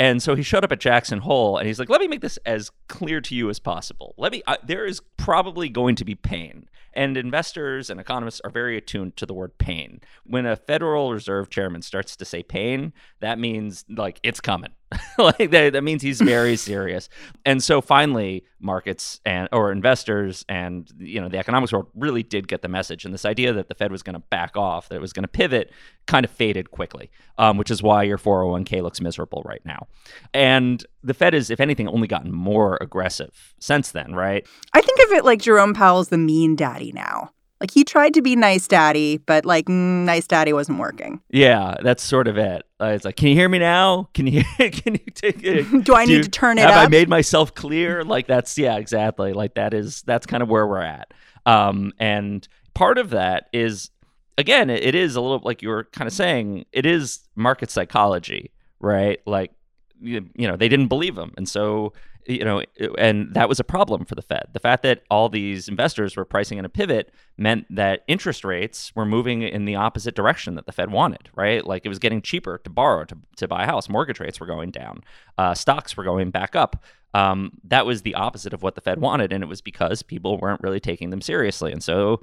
And 0.00 0.22
so 0.22 0.34
he 0.34 0.42
showed 0.42 0.64
up 0.64 0.72
at 0.72 0.80
Jackson 0.80 1.18
Hole 1.18 1.58
and 1.58 1.66
he's 1.66 1.78
like, 1.78 1.90
let 1.90 2.00
me 2.00 2.08
make 2.08 2.22
this 2.22 2.38
as 2.46 2.70
clear 2.88 3.20
to 3.20 3.34
you 3.34 3.50
as 3.50 3.58
possible. 3.58 4.14
Let 4.16 4.32
me, 4.32 4.42
there 4.64 4.86
is 4.86 5.02
probably 5.18 5.68
going 5.68 5.94
to 5.96 6.06
be 6.06 6.14
pain. 6.14 6.70
And 6.94 7.18
investors 7.18 7.90
and 7.90 8.00
economists 8.00 8.40
are 8.42 8.48
very 8.48 8.78
attuned 8.78 9.18
to 9.18 9.26
the 9.26 9.34
word 9.34 9.58
pain. 9.58 10.00
When 10.24 10.46
a 10.46 10.56
Federal 10.56 11.12
Reserve 11.12 11.50
chairman 11.50 11.82
starts 11.82 12.16
to 12.16 12.24
say 12.24 12.42
pain, 12.42 12.94
that 13.20 13.38
means 13.38 13.84
like 13.90 14.20
it's 14.22 14.40
coming. 14.40 14.70
like 15.18 15.50
that, 15.50 15.72
that 15.72 15.82
means 15.82 16.02
he's 16.02 16.20
very 16.20 16.56
serious. 16.56 17.08
And 17.44 17.62
so 17.62 17.80
finally, 17.80 18.44
markets 18.58 19.20
and 19.24 19.48
or 19.52 19.72
investors 19.72 20.44
and 20.48 20.90
you 20.98 21.20
know 21.20 21.28
the 21.28 21.38
economics 21.38 21.72
world 21.72 21.88
really 21.94 22.22
did 22.22 22.48
get 22.48 22.62
the 22.62 22.68
message. 22.68 23.04
And 23.04 23.14
this 23.14 23.24
idea 23.24 23.52
that 23.52 23.68
the 23.68 23.74
Fed 23.74 23.92
was 23.92 24.02
going 24.02 24.14
to 24.14 24.20
back 24.30 24.56
off, 24.56 24.88
that 24.88 24.96
it 24.96 25.00
was 25.00 25.12
going 25.12 25.22
to 25.22 25.28
pivot, 25.28 25.70
kind 26.06 26.24
of 26.24 26.30
faded 26.30 26.70
quickly. 26.70 27.10
Um, 27.38 27.56
which 27.56 27.70
is 27.70 27.82
why 27.82 28.02
your 28.02 28.18
401k 28.18 28.82
looks 28.82 29.00
miserable 29.00 29.42
right 29.46 29.62
now. 29.64 29.86
And 30.34 30.84
the 31.02 31.14
Fed 31.14 31.32
has, 31.32 31.48
if 31.50 31.60
anything, 31.60 31.88
only 31.88 32.06
gotten 32.06 32.32
more 32.32 32.76
aggressive 32.80 33.54
since 33.60 33.92
then, 33.92 34.14
right? 34.14 34.46
I 34.74 34.80
think 34.82 34.98
of 35.00 35.12
it 35.12 35.24
like 35.24 35.40
Jerome 35.40 35.72
Powell's 35.72 36.08
the 36.08 36.18
mean 36.18 36.54
daddy 36.56 36.92
now. 36.92 37.30
Like 37.60 37.70
he 37.72 37.84
tried 37.84 38.14
to 38.14 38.22
be 38.22 38.36
nice 38.36 38.66
daddy, 38.66 39.18
but 39.18 39.44
like 39.44 39.68
nice 39.68 40.26
daddy 40.26 40.52
wasn't 40.52 40.78
working. 40.78 41.20
Yeah, 41.28 41.76
that's 41.82 42.02
sort 42.02 42.26
of 42.26 42.38
it. 42.38 42.64
Uh, 42.80 42.86
it's 42.86 43.04
like, 43.04 43.16
can 43.16 43.28
you 43.28 43.34
hear 43.34 43.50
me 43.50 43.58
now? 43.58 44.08
Can 44.14 44.26
you 44.26 44.42
can 44.58 44.94
you 44.94 45.12
take 45.14 45.42
it? 45.44 45.84
Do 45.84 45.94
I 45.94 46.06
need 46.06 46.22
to 46.22 46.30
turn 46.30 46.56
it 46.56 46.62
have 46.62 46.70
up? 46.70 46.86
I 46.86 46.88
made 46.88 47.08
myself 47.08 47.54
clear? 47.54 48.02
Like 48.02 48.26
that's 48.26 48.56
yeah, 48.56 48.76
exactly. 48.76 49.34
Like 49.34 49.54
that 49.54 49.74
is 49.74 50.02
that's 50.02 50.26
kind 50.26 50.42
of 50.42 50.48
where 50.48 50.66
we're 50.66 50.80
at. 50.80 51.12
Um, 51.44 51.92
and 51.98 52.48
part 52.72 52.96
of 52.96 53.10
that 53.10 53.48
is 53.52 53.90
again, 54.38 54.70
it, 54.70 54.82
it 54.82 54.94
is 54.94 55.14
a 55.14 55.20
little 55.20 55.42
like 55.44 55.60
you 55.60 55.68
were 55.68 55.84
kind 55.84 56.08
of 56.08 56.14
saying, 56.14 56.64
it 56.72 56.86
is 56.86 57.20
market 57.36 57.70
psychology, 57.70 58.50
right? 58.80 59.20
Like 59.26 59.52
you 60.00 60.24
know 60.38 60.56
they 60.56 60.68
didn't 60.68 60.88
believe 60.88 61.16
him, 61.16 61.34
and 61.36 61.46
so 61.46 61.92
you 62.30 62.44
know, 62.44 62.62
and 62.98 63.34
that 63.34 63.48
was 63.48 63.58
a 63.58 63.64
problem 63.64 64.04
for 64.04 64.14
the 64.14 64.22
Fed. 64.22 64.48
The 64.52 64.60
fact 64.60 64.82
that 64.84 65.02
all 65.10 65.28
these 65.28 65.68
investors 65.68 66.16
were 66.16 66.24
pricing 66.24 66.58
in 66.58 66.64
a 66.64 66.68
pivot 66.68 67.12
meant 67.36 67.66
that 67.74 68.04
interest 68.06 68.44
rates 68.44 68.94
were 68.94 69.04
moving 69.04 69.42
in 69.42 69.64
the 69.64 69.74
opposite 69.74 70.14
direction 70.14 70.54
that 70.54 70.66
the 70.66 70.72
Fed 70.72 70.90
wanted, 70.90 71.28
right? 71.34 71.66
Like 71.66 71.84
it 71.84 71.88
was 71.88 71.98
getting 71.98 72.22
cheaper 72.22 72.58
to 72.58 72.70
borrow 72.70 73.04
to, 73.04 73.16
to 73.36 73.48
buy 73.48 73.64
a 73.64 73.66
house. 73.66 73.88
Mortgage 73.88 74.20
rates 74.20 74.38
were 74.38 74.46
going 74.46 74.70
down, 74.70 75.02
uh, 75.38 75.54
stocks 75.54 75.96
were 75.96 76.04
going 76.04 76.30
back 76.30 76.54
up. 76.54 76.84
Um, 77.12 77.52
that 77.64 77.86
was 77.86 78.02
the 78.02 78.14
opposite 78.14 78.52
of 78.52 78.62
what 78.62 78.76
the 78.76 78.80
Fed 78.80 79.00
wanted, 79.00 79.32
and 79.32 79.42
it 79.42 79.48
was 79.48 79.60
because 79.60 80.02
people 80.02 80.38
weren't 80.38 80.62
really 80.62 80.78
taking 80.78 81.10
them 81.10 81.20
seriously, 81.20 81.72
and 81.72 81.82
so 81.82 82.22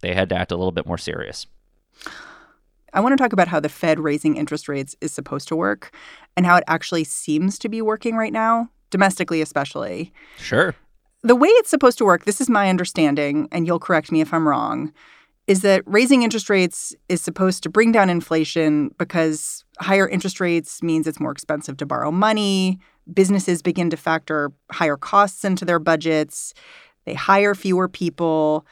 they 0.00 0.12
had 0.12 0.28
to 0.30 0.36
act 0.36 0.50
a 0.50 0.56
little 0.56 0.72
bit 0.72 0.86
more 0.86 0.98
serious. 0.98 1.46
I 2.92 3.00
want 3.00 3.12
to 3.12 3.22
talk 3.22 3.32
about 3.32 3.48
how 3.48 3.60
the 3.60 3.68
Fed 3.68 4.00
raising 4.00 4.36
interest 4.36 4.68
rates 4.68 4.96
is 5.00 5.12
supposed 5.12 5.46
to 5.48 5.56
work 5.56 5.94
and 6.36 6.46
how 6.46 6.56
it 6.56 6.64
actually 6.66 7.04
seems 7.04 7.58
to 7.60 7.68
be 7.68 7.82
working 7.82 8.16
right 8.16 8.32
now 8.32 8.70
domestically 8.90 9.40
especially. 9.40 10.12
Sure. 10.38 10.74
The 11.22 11.36
way 11.36 11.48
it's 11.48 11.70
supposed 11.70 11.98
to 11.98 12.04
work, 12.04 12.24
this 12.24 12.40
is 12.40 12.48
my 12.48 12.68
understanding, 12.68 13.48
and 13.50 13.66
you'll 13.66 13.80
correct 13.80 14.12
me 14.12 14.20
if 14.20 14.32
I'm 14.32 14.46
wrong, 14.46 14.92
is 15.48 15.62
that 15.62 15.82
raising 15.86 16.22
interest 16.22 16.48
rates 16.48 16.94
is 17.08 17.20
supposed 17.20 17.62
to 17.62 17.68
bring 17.68 17.90
down 17.90 18.10
inflation 18.10 18.94
because 18.98 19.64
higher 19.80 20.08
interest 20.08 20.40
rates 20.40 20.82
means 20.82 21.06
it's 21.06 21.18
more 21.18 21.32
expensive 21.32 21.76
to 21.78 21.86
borrow 21.86 22.10
money. 22.12 22.78
Businesses 23.12 23.62
begin 23.62 23.90
to 23.90 23.96
factor 23.96 24.52
higher 24.70 24.96
costs 24.96 25.44
into 25.44 25.64
their 25.64 25.78
budgets. 25.78 26.54
They 27.04 27.14
hire 27.14 27.54
fewer 27.54 27.88
people. 27.88 28.66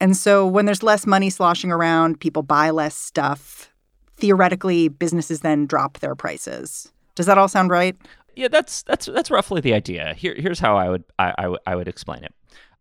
And 0.00 0.16
so 0.16 0.46
when 0.46 0.64
there's 0.64 0.82
less 0.82 1.06
money 1.06 1.30
sloshing 1.30 1.70
around, 1.70 2.18
people 2.18 2.42
buy 2.42 2.70
less 2.70 2.96
stuff. 2.96 3.70
Theoretically, 4.16 4.88
businesses 4.88 5.40
then 5.40 5.66
drop 5.66 5.98
their 5.98 6.14
prices. 6.14 6.90
Does 7.14 7.26
that 7.26 7.38
all 7.38 7.48
sound 7.48 7.70
right? 7.70 7.96
Yeah, 8.36 8.48
that's 8.48 8.82
that's 8.82 9.06
that's 9.06 9.30
roughly 9.30 9.60
the 9.60 9.72
idea. 9.72 10.14
Here, 10.14 10.34
here's 10.36 10.60
how 10.60 10.76
I 10.76 10.90
would 10.90 11.04
I, 11.18 11.34
I, 11.38 11.42
w- 11.42 11.58
I 11.66 11.74
would 11.74 11.88
explain 11.88 12.22
it. 12.22 12.34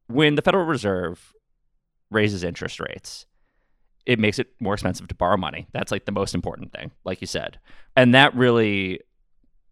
When 0.07 0.35
the 0.35 0.41
Federal 0.41 0.65
Reserve 0.65 1.33
raises 2.11 2.43
interest 2.43 2.79
rates, 2.79 3.25
it 4.05 4.19
makes 4.19 4.37
it 4.37 4.49
more 4.59 4.73
expensive 4.73 5.07
to 5.07 5.15
borrow 5.15 5.37
money. 5.37 5.67
That's 5.73 5.91
like 5.91 6.05
the 6.05 6.11
most 6.11 6.35
important 6.35 6.73
thing, 6.73 6.91
like 7.05 7.21
you 7.21 7.27
said, 7.27 7.57
and 7.95 8.13
that 8.13 8.35
really 8.35 8.99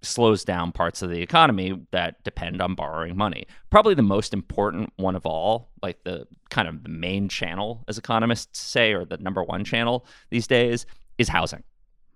slows 0.01 0.43
down 0.43 0.71
parts 0.71 1.01
of 1.01 1.09
the 1.09 1.21
economy 1.21 1.81
that 1.91 2.23
depend 2.23 2.61
on 2.61 2.75
borrowing 2.75 3.15
money. 3.15 3.45
Probably 3.69 3.93
the 3.93 4.01
most 4.01 4.33
important 4.33 4.91
one 4.95 5.15
of 5.15 5.25
all, 5.25 5.69
like 5.81 6.03
the 6.03 6.27
kind 6.49 6.67
of 6.67 6.83
the 6.83 6.89
main 6.89 7.29
channel, 7.29 7.83
as 7.87 7.97
economists 7.97 8.59
say, 8.59 8.93
or 8.93 9.05
the 9.05 9.17
number 9.17 9.43
one 9.43 9.63
channel 9.63 10.05
these 10.29 10.47
days, 10.47 10.85
is 11.17 11.29
housing 11.29 11.63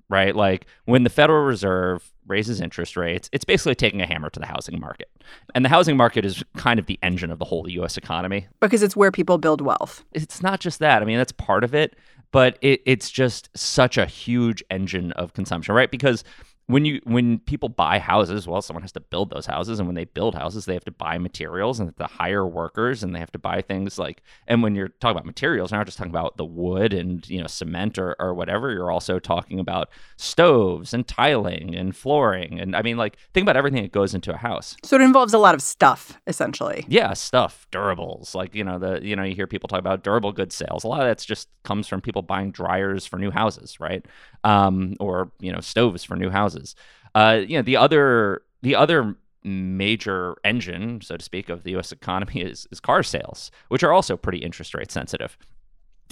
right? 0.10 0.36
Like 0.36 0.66
when 0.86 1.04
the 1.04 1.10
Federal 1.10 1.44
Reserve 1.44 2.12
raises 2.28 2.62
interest 2.62 2.98
rates, 2.98 3.30
it's 3.32 3.46
basically 3.46 3.76
taking 3.76 4.02
a 4.02 4.06
hammer 4.06 4.30
to 4.30 4.40
the 4.40 4.46
housing 4.46 4.80
market. 4.80 5.10
And 5.56 5.64
the 5.64 5.70
housing 5.70 5.98
market 5.98 6.26
is 6.26 6.44
kind 6.58 6.80
of 6.80 6.86
the 6.86 7.00
engine 7.02 7.32
of 7.32 7.40
the 7.40 7.46
whole 7.46 7.70
US 7.70 7.98
economy. 7.98 8.48
Because 8.60 8.84
it's 8.84 8.96
where 8.96 9.12
people 9.12 9.38
build 9.38 9.62
wealth. 9.62 10.04
It's 10.14 10.42
not 10.42 10.60
just 10.60 10.80
that. 10.80 11.02
I 11.02 11.06
mean, 11.06 11.18
that's 11.18 11.32
part 11.32 11.64
of 11.64 11.74
it, 11.74 11.96
but 12.32 12.58
it, 12.62 12.82
it's 12.86 13.10
just 13.10 13.50
such 13.56 13.98
a 13.98 14.06
huge 14.06 14.64
engine 14.70 15.12
of 15.14 15.34
consumption, 15.34 15.74
right? 15.74 15.92
Because 15.92 16.24
when 16.68 16.84
you 16.84 17.00
when 17.06 17.40
people 17.40 17.70
buy 17.70 17.98
houses, 17.98 18.46
well, 18.46 18.62
someone 18.62 18.82
has 18.82 18.92
to 18.92 19.00
build 19.00 19.30
those 19.30 19.46
houses, 19.46 19.80
and 19.80 19.88
when 19.88 19.96
they 19.96 20.04
build 20.04 20.36
houses, 20.36 20.66
they 20.66 20.74
have 20.74 20.84
to 20.84 20.92
buy 20.92 21.18
materials 21.18 21.80
and 21.80 21.96
to 21.96 22.06
hire 22.06 22.46
workers, 22.46 23.04
and 23.04 23.16
they 23.16 23.20
have 23.20 23.32
to 23.32 23.40
buy 23.40 23.62
things 23.62 23.98
like. 23.98 24.22
And 24.48 24.62
when 24.62 24.76
you're 24.76 24.90
talking 24.90 25.16
about 25.16 25.26
materials, 25.26 25.72
you're 25.72 25.80
not 25.80 25.86
just 25.86 25.98
talking 25.98 26.12
about 26.12 26.36
the 26.36 26.46
wood 26.46 26.92
and 26.92 27.28
you 27.30 27.40
know 27.40 27.48
cement 27.48 27.98
or 27.98 28.18
or 28.20 28.34
whatever. 28.34 28.72
You're 28.72 28.92
also 28.92 29.18
talking 29.18 29.62
about 29.62 29.90
stoves 30.18 30.94
and 30.94 31.08
tiling 31.08 31.74
and 31.74 31.96
flooring, 31.96 32.60
and 32.60 32.76
I 32.76 32.82
mean, 32.82 32.98
like 32.98 33.18
think 33.34 33.46
about 33.46 33.56
everything 33.56 33.84
that 33.84 33.94
goes 33.94 34.14
into 34.14 34.34
a 34.34 34.38
house. 34.38 34.76
So 34.84 34.98
it 34.98 35.02
involves 35.02 35.34
a 35.34 35.40
lot 35.40 35.56
of 35.56 35.62
stuff, 35.62 36.20
essentially. 36.28 36.86
Yeah, 36.90 37.14
stuff, 37.14 37.66
durables, 37.72 38.36
like 38.36 38.54
you 38.54 38.66
know 38.66 38.78
the 38.78 39.00
you 39.02 39.16
know 39.16 39.24
you 39.24 39.36
hear 39.36 39.48
people 39.48 39.70
talk 39.70 39.80
about 39.80 40.04
durable 40.04 40.34
goods 40.34 40.56
sales. 40.56 40.84
A 40.84 40.90
lot 40.90 41.00
of 41.00 41.08
that's 41.08 41.24
just 41.24 41.48
comes 41.64 41.88
from 41.88 42.02
people 42.02 42.24
buying 42.24 42.52
dryers 42.52 43.06
for 43.06 43.18
new 43.18 43.32
houses, 43.32 43.80
right? 43.80 44.06
Um, 44.44 44.96
or 45.00 45.32
you 45.40 45.54
know 45.54 45.62
stoves 45.62 46.04
for 46.04 46.18
new 46.18 46.30
houses 46.30 46.57
houses. 46.58 46.76
Uh, 47.16 47.42
you 47.48 47.58
know, 47.58 47.62
the 47.62 47.78
other 47.78 48.42
the 48.62 48.76
other 48.76 49.16
major 49.44 50.36
engine, 50.44 51.00
so 51.02 51.16
to 51.16 51.24
speak, 51.24 51.50
of 51.50 51.64
the 51.64 51.72
U.S. 51.72 51.92
economy 51.92 52.42
is, 52.42 52.68
is 52.72 52.80
car 52.80 53.04
sales, 53.04 53.52
which 53.70 53.84
are 53.84 53.94
also 53.94 54.18
pretty 54.18 54.40
interest 54.40 54.74
rate 54.74 54.92
sensitive. 54.92 55.38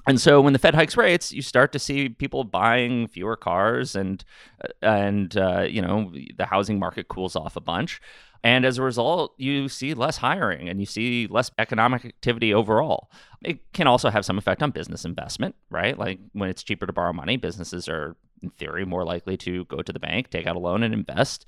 And 0.07 0.21
so 0.21 0.39
when 0.39 0.53
the 0.53 0.59
Fed 0.59 0.75
hikes 0.75 0.95
rates, 0.95 1.31
you 1.31 1.41
start 1.41 1.71
to 1.71 1.79
see 1.79 2.09
people 2.09 2.43
buying 2.43 3.07
fewer 3.07 3.35
cars, 3.35 3.95
and 3.95 4.23
uh, 4.63 4.67
and 4.81 5.35
uh, 5.37 5.61
you 5.61 5.81
know 5.81 6.13
the 6.37 6.45
housing 6.45 6.79
market 6.79 7.07
cools 7.07 7.35
off 7.35 7.55
a 7.55 7.61
bunch. 7.61 8.01
And 8.43 8.63
as 8.63 8.77
a 8.77 8.83
result, 8.83 9.33
you 9.37 9.67
see 9.67 9.95
less 9.95 10.17
hiring 10.17 10.69
and 10.69 10.79
you 10.79 10.85
see 10.85 11.25
less 11.25 11.49
economic 11.57 12.05
activity 12.05 12.53
overall. 12.53 13.09
It 13.43 13.73
can 13.73 13.87
also 13.87 14.11
have 14.11 14.23
some 14.23 14.37
effect 14.37 14.61
on 14.61 14.69
business 14.69 15.03
investment, 15.03 15.55
right? 15.71 15.97
Like 15.97 16.19
when 16.33 16.49
it's 16.49 16.61
cheaper 16.61 16.85
to 16.85 16.93
borrow 16.93 17.11
money, 17.11 17.37
businesses 17.37 17.89
are, 17.89 18.15
in 18.45 18.51
theory, 18.51 18.85
more 18.85 19.03
likely 19.03 19.37
to 19.37 19.65
go 19.65 19.81
to 19.81 19.91
the 19.91 19.99
bank, 19.99 20.29
take 20.29 20.47
out 20.47 20.55
a 20.55 20.59
loan, 20.59 20.83
and 20.83 20.93
invest. 20.93 21.45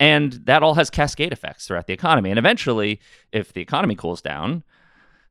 And 0.00 0.32
that 0.44 0.62
all 0.62 0.74
has 0.74 0.90
cascade 0.90 1.32
effects 1.32 1.66
throughout 1.66 1.86
the 1.86 1.92
economy. 1.92 2.30
And 2.30 2.38
eventually, 2.38 3.00
if 3.32 3.52
the 3.52 3.60
economy 3.60 3.94
cools 3.94 4.20
down, 4.20 4.64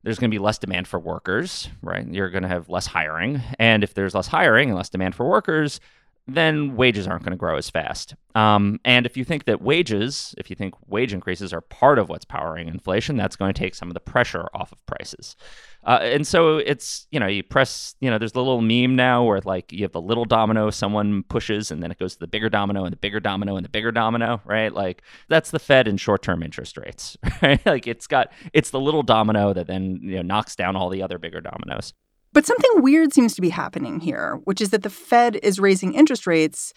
there's 0.02 0.18
going 0.18 0.30
to 0.30 0.34
be 0.34 0.38
less 0.38 0.58
demand 0.58 0.86
for 0.86 0.98
workers, 0.98 1.68
right? 1.82 2.06
You're 2.06 2.30
going 2.30 2.42
to 2.42 2.48
have 2.48 2.68
less 2.68 2.86
hiring. 2.86 3.42
And 3.58 3.82
if 3.82 3.94
there's 3.94 4.14
less 4.14 4.28
hiring 4.28 4.68
and 4.68 4.76
less 4.76 4.88
demand 4.88 5.14
for 5.14 5.28
workers, 5.28 5.80
then 6.28 6.76
wages 6.76 7.06
aren't 7.06 7.22
going 7.22 7.32
to 7.32 7.38
grow 7.38 7.56
as 7.56 7.70
fast. 7.70 8.14
Um, 8.34 8.80
and 8.84 9.06
if 9.06 9.16
you 9.16 9.24
think 9.24 9.46
that 9.46 9.62
wages, 9.62 10.34
if 10.36 10.50
you 10.50 10.56
think 10.56 10.74
wage 10.86 11.14
increases 11.14 11.54
are 11.54 11.62
part 11.62 11.98
of 11.98 12.10
what's 12.10 12.26
powering 12.26 12.68
inflation, 12.68 13.16
that's 13.16 13.34
going 13.34 13.52
to 13.52 13.58
take 13.58 13.74
some 13.74 13.88
of 13.88 13.94
the 13.94 14.00
pressure 14.00 14.46
off 14.52 14.70
of 14.70 14.84
prices. 14.84 15.36
Uh, 15.84 16.00
and 16.02 16.26
so 16.26 16.58
it's, 16.58 17.06
you 17.10 17.18
know, 17.18 17.26
you 17.26 17.42
press, 17.42 17.94
you 18.00 18.10
know, 18.10 18.18
there's 18.18 18.34
a 18.34 18.38
little 18.38 18.60
meme 18.60 18.94
now 18.94 19.24
where 19.24 19.40
like 19.40 19.72
you 19.72 19.82
have 19.84 19.92
the 19.92 20.02
little 20.02 20.26
domino 20.26 20.68
someone 20.68 21.22
pushes 21.24 21.70
and 21.70 21.82
then 21.82 21.90
it 21.90 21.98
goes 21.98 22.12
to 22.12 22.20
the 22.20 22.26
bigger 22.26 22.50
domino 22.50 22.84
and 22.84 22.92
the 22.92 22.98
bigger 22.98 23.20
domino 23.20 23.56
and 23.56 23.64
the 23.64 23.70
bigger 23.70 23.90
domino, 23.90 24.42
right? 24.44 24.74
Like 24.74 25.02
that's 25.28 25.50
the 25.50 25.58
Fed 25.58 25.88
and 25.88 25.98
short 25.98 26.22
term 26.22 26.42
interest 26.42 26.76
rates, 26.76 27.16
right? 27.42 27.64
like 27.64 27.86
it's 27.86 28.06
got, 28.06 28.32
it's 28.52 28.68
the 28.70 28.80
little 28.80 29.02
domino 29.02 29.54
that 29.54 29.66
then, 29.66 29.98
you 30.02 30.16
know, 30.16 30.22
knocks 30.22 30.54
down 30.54 30.76
all 30.76 30.90
the 30.90 31.02
other 31.02 31.18
bigger 31.18 31.40
dominoes. 31.40 31.94
But 32.32 32.46
something 32.46 32.82
weird 32.82 33.12
seems 33.12 33.34
to 33.34 33.40
be 33.40 33.48
happening 33.50 34.00
here, 34.00 34.40
which 34.44 34.60
is 34.60 34.70
that 34.70 34.82
the 34.82 34.90
Fed 34.90 35.38
is 35.42 35.58
raising 35.58 35.94
interest 35.94 36.26
rates 36.26 36.72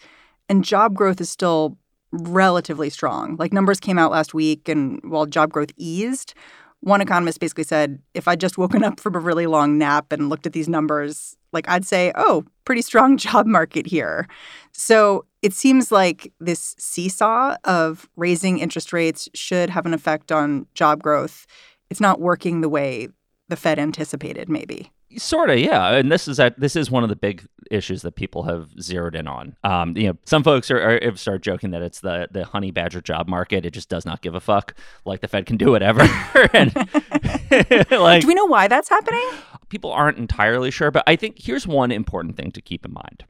and 0.48 0.64
job 0.64 0.94
growth 0.94 1.20
is 1.20 1.30
still 1.30 1.78
relatively 2.12 2.90
strong. 2.90 3.36
Like 3.36 3.52
numbers 3.52 3.80
came 3.80 3.98
out 3.98 4.10
last 4.10 4.34
week, 4.34 4.68
and 4.68 5.00
while 5.04 5.26
job 5.26 5.50
growth 5.50 5.70
eased, 5.76 6.34
one 6.80 7.00
economist 7.00 7.40
basically 7.40 7.64
said, 7.64 8.00
if 8.12 8.28
I'd 8.28 8.40
just 8.40 8.58
woken 8.58 8.84
up 8.84 9.00
from 9.00 9.14
a 9.14 9.20
really 9.20 9.46
long 9.46 9.78
nap 9.78 10.12
and 10.12 10.28
looked 10.28 10.46
at 10.46 10.52
these 10.52 10.68
numbers, 10.68 11.36
like 11.52 11.68
I'd 11.68 11.86
say, 11.86 12.12
oh, 12.16 12.44
pretty 12.64 12.82
strong 12.82 13.16
job 13.16 13.46
market 13.46 13.86
here. 13.86 14.28
So 14.72 15.24
it 15.42 15.52
seems 15.52 15.90
like 15.90 16.32
this 16.38 16.74
seesaw 16.78 17.56
of 17.64 18.08
raising 18.16 18.58
interest 18.58 18.92
rates 18.92 19.28
should 19.34 19.70
have 19.70 19.86
an 19.86 19.94
effect 19.94 20.30
on 20.30 20.66
job 20.74 21.02
growth. 21.02 21.46
It's 21.88 22.00
not 22.00 22.20
working 22.20 22.60
the 22.60 22.68
way 22.68 23.08
the 23.48 23.56
Fed 23.56 23.78
anticipated, 23.78 24.48
maybe. 24.48 24.90
Sort 25.18 25.50
of, 25.50 25.58
yeah. 25.58 25.94
And 25.94 26.10
this 26.10 26.28
is 26.28 26.36
that 26.38 26.58
this 26.58 26.76
is 26.76 26.90
one 26.90 27.02
of 27.02 27.08
the 27.08 27.16
big 27.16 27.46
issues 27.70 28.02
that 28.02 28.16
people 28.16 28.42
have 28.44 28.68
zeroed 28.80 29.14
in 29.14 29.26
on. 29.26 29.56
Um, 29.64 29.96
you 29.96 30.08
know, 30.08 30.18
some 30.24 30.42
folks 30.42 30.70
are, 30.70 30.80
are 30.80 31.00
have 31.02 31.18
started 31.18 31.42
joking 31.42 31.70
that 31.70 31.82
it's 31.82 32.00
the 32.00 32.28
the 32.30 32.44
honey 32.44 32.70
badger 32.70 33.00
job 33.00 33.28
market. 33.28 33.64
It 33.64 33.72
just 33.72 33.88
does 33.88 34.04
not 34.04 34.22
give 34.22 34.34
a 34.34 34.40
fuck. 34.40 34.74
Like 35.04 35.20
the 35.20 35.28
Fed 35.28 35.46
can 35.46 35.56
do 35.56 35.70
whatever. 35.70 36.02
and 36.52 36.74
like, 37.90 38.22
do 38.22 38.28
we 38.28 38.34
know 38.34 38.46
why 38.46 38.68
that's 38.68 38.88
happening? 38.88 39.28
People 39.68 39.90
aren't 39.90 40.18
entirely 40.18 40.70
sure, 40.70 40.90
but 40.90 41.02
I 41.06 41.16
think 41.16 41.38
here's 41.38 41.66
one 41.66 41.90
important 41.90 42.36
thing 42.36 42.52
to 42.52 42.60
keep 42.60 42.84
in 42.84 42.92
mind: 42.92 43.24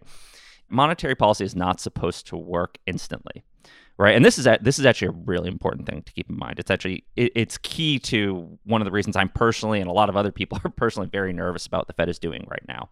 monetary 0.73 1.15
policy 1.15 1.45
is 1.45 1.55
not 1.55 1.81
supposed 1.81 2.27
to 2.29 2.37
work 2.37 2.79
instantly 2.87 3.45
right? 3.99 4.17
And 4.17 4.25
this 4.25 4.39
is 4.39 4.49
this 4.61 4.79
is 4.79 4.87
actually 4.87 5.09
a 5.09 5.23
really 5.27 5.49
important 5.49 5.87
thing 5.87 6.03
to 6.03 6.13
keep 6.13 6.29
in 6.29 6.37
mind. 6.37 6.59
It's 6.59 6.71
actually 6.71 7.05
it, 7.17 7.33
it's 7.35 7.59
key 7.59 7.99
to 8.01 8.59
one 8.65 8.81
of 8.81 8.85
the 8.85 8.91
reasons 8.91 9.17
I'm 9.17 9.29
personally 9.29 9.81
and 9.81 9.89
a 9.89 9.93
lot 9.93 10.09
of 10.09 10.17
other 10.17 10.33
people 10.33 10.59
are 10.65 10.71
personally 10.71 11.09
very 11.09 11.33
nervous 11.33 11.67
about 11.67 11.83
what 11.83 11.87
the 11.89 11.93
Fed 11.93 12.09
is 12.09 12.19
doing 12.19 12.45
right 12.49 12.65
now. 12.67 12.89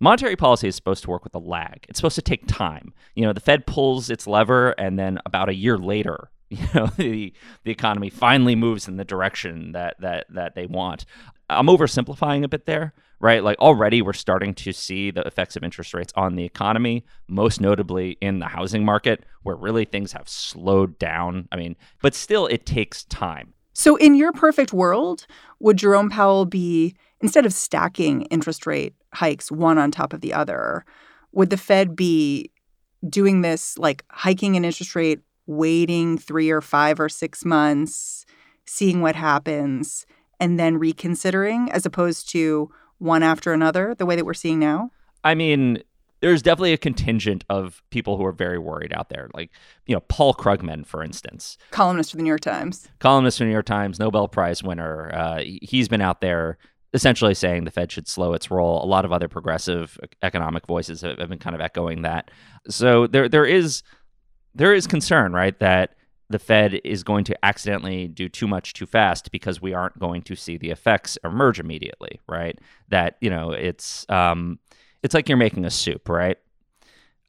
Monetary 0.00 0.36
policy 0.36 0.68
is 0.68 0.74
supposed 0.74 1.04
to 1.04 1.10
work 1.10 1.24
with 1.24 1.34
a 1.34 1.38
lag. 1.38 1.86
It's 1.88 1.98
supposed 1.98 2.16
to 2.16 2.22
take 2.22 2.46
time. 2.46 2.92
You 3.14 3.24
know, 3.24 3.32
the 3.32 3.40
Fed 3.40 3.66
pulls 3.66 4.10
its 4.10 4.26
lever, 4.26 4.70
and 4.72 4.98
then 4.98 5.18
about 5.26 5.48
a 5.48 5.54
year 5.54 5.78
later, 5.78 6.30
you 6.50 6.66
know 6.74 6.86
the 6.96 7.32
the 7.64 7.70
economy 7.70 8.10
finally 8.10 8.54
moves 8.54 8.88
in 8.88 8.96
the 8.96 9.04
direction 9.04 9.72
that 9.72 10.00
that 10.00 10.26
that 10.30 10.54
they 10.54 10.66
want. 10.66 11.04
I'm 11.50 11.66
oversimplifying 11.66 12.42
a 12.42 12.48
bit 12.48 12.66
there, 12.66 12.94
right? 13.20 13.42
Like 13.42 13.58
already 13.58 14.02
we're 14.02 14.12
starting 14.12 14.54
to 14.54 14.72
see 14.72 15.10
the 15.10 15.22
effects 15.22 15.56
of 15.56 15.64
interest 15.64 15.94
rates 15.94 16.12
on 16.16 16.36
the 16.36 16.44
economy, 16.44 17.04
most 17.26 17.60
notably 17.60 18.16
in 18.20 18.38
the 18.38 18.46
housing 18.46 18.84
market, 18.84 19.24
where 19.42 19.56
really 19.56 19.84
things 19.84 20.12
have 20.12 20.28
slowed 20.28 20.98
down. 20.98 21.48
I 21.50 21.56
mean, 21.56 21.76
but 22.02 22.14
still 22.14 22.46
it 22.46 22.66
takes 22.66 23.04
time. 23.04 23.54
So 23.72 23.96
in 23.96 24.14
your 24.14 24.32
perfect 24.32 24.72
world, 24.72 25.26
would 25.60 25.76
Jerome 25.76 26.10
Powell 26.10 26.44
be 26.44 26.96
instead 27.20 27.46
of 27.46 27.52
stacking 27.52 28.22
interest 28.22 28.66
rate 28.66 28.94
hikes 29.14 29.50
one 29.50 29.78
on 29.78 29.90
top 29.90 30.12
of 30.12 30.20
the 30.20 30.32
other, 30.32 30.84
would 31.32 31.50
the 31.50 31.56
Fed 31.56 31.96
be 31.96 32.50
doing 33.08 33.42
this 33.42 33.78
like 33.78 34.04
hiking 34.10 34.56
an 34.56 34.64
interest 34.64 34.94
rate 34.94 35.20
waiting 35.46 36.18
three 36.18 36.50
or 36.50 36.60
five 36.60 37.00
or 37.00 37.08
six 37.08 37.44
months, 37.44 38.26
seeing 38.66 39.00
what 39.00 39.16
happens, 39.16 40.04
and 40.40 40.58
then 40.58 40.76
reconsidering 40.76 41.70
as 41.72 41.86
opposed 41.86 42.28
to 42.30 42.70
one 42.98 43.22
after 43.22 43.52
another, 43.52 43.94
the 43.94 44.06
way 44.06 44.16
that 44.16 44.24
we're 44.24 44.34
seeing 44.34 44.58
now? 44.58 44.90
I 45.24 45.34
mean, 45.34 45.82
there's 46.20 46.42
definitely 46.42 46.72
a 46.72 46.78
contingent 46.78 47.44
of 47.48 47.82
people 47.90 48.16
who 48.16 48.24
are 48.24 48.32
very 48.32 48.58
worried 48.58 48.92
out 48.92 49.08
there. 49.08 49.28
Like, 49.34 49.50
you 49.86 49.94
know, 49.94 50.00
Paul 50.08 50.34
Krugman, 50.34 50.84
for 50.84 51.02
instance, 51.02 51.56
columnist 51.70 52.10
for 52.10 52.16
the 52.16 52.22
New 52.22 52.28
York 52.28 52.40
Times, 52.40 52.88
columnist 52.98 53.38
for 53.38 53.44
the 53.44 53.48
New 53.48 53.52
York 53.52 53.66
Times, 53.66 53.98
Nobel 53.98 54.28
Prize 54.28 54.62
winner. 54.62 55.12
Uh, 55.14 55.42
he's 55.62 55.88
been 55.88 56.00
out 56.00 56.20
there 56.20 56.58
essentially 56.94 57.34
saying 57.34 57.64
the 57.64 57.70
Fed 57.70 57.92
should 57.92 58.08
slow 58.08 58.32
its 58.32 58.50
roll. 58.50 58.82
A 58.82 58.86
lot 58.86 59.04
of 59.04 59.12
other 59.12 59.28
progressive 59.28 59.98
economic 60.22 60.66
voices 60.66 61.02
have, 61.02 61.18
have 61.18 61.28
been 61.28 61.38
kind 61.38 61.54
of 61.54 61.60
echoing 61.60 62.02
that. 62.02 62.30
So 62.68 63.06
there, 63.06 63.28
there 63.28 63.44
is, 63.44 63.82
there 64.54 64.74
is 64.74 64.86
concern, 64.86 65.32
right, 65.32 65.58
that 65.60 65.94
the 66.30 66.38
Fed 66.38 66.80
is 66.84 67.02
going 67.02 67.24
to 67.24 67.44
accidentally 67.44 68.06
do 68.06 68.28
too 68.28 68.46
much 68.46 68.74
too 68.74 68.86
fast 68.86 69.30
because 69.30 69.62
we 69.62 69.72
aren't 69.72 69.98
going 69.98 70.22
to 70.22 70.34
see 70.34 70.56
the 70.56 70.70
effects 70.70 71.18
emerge 71.24 71.58
immediately, 71.58 72.20
right? 72.28 72.58
That 72.88 73.16
you 73.20 73.30
know, 73.30 73.52
it's 73.52 74.06
um, 74.08 74.58
it's 75.02 75.14
like 75.14 75.28
you're 75.28 75.38
making 75.38 75.64
a 75.64 75.70
soup, 75.70 76.08
right? 76.08 76.36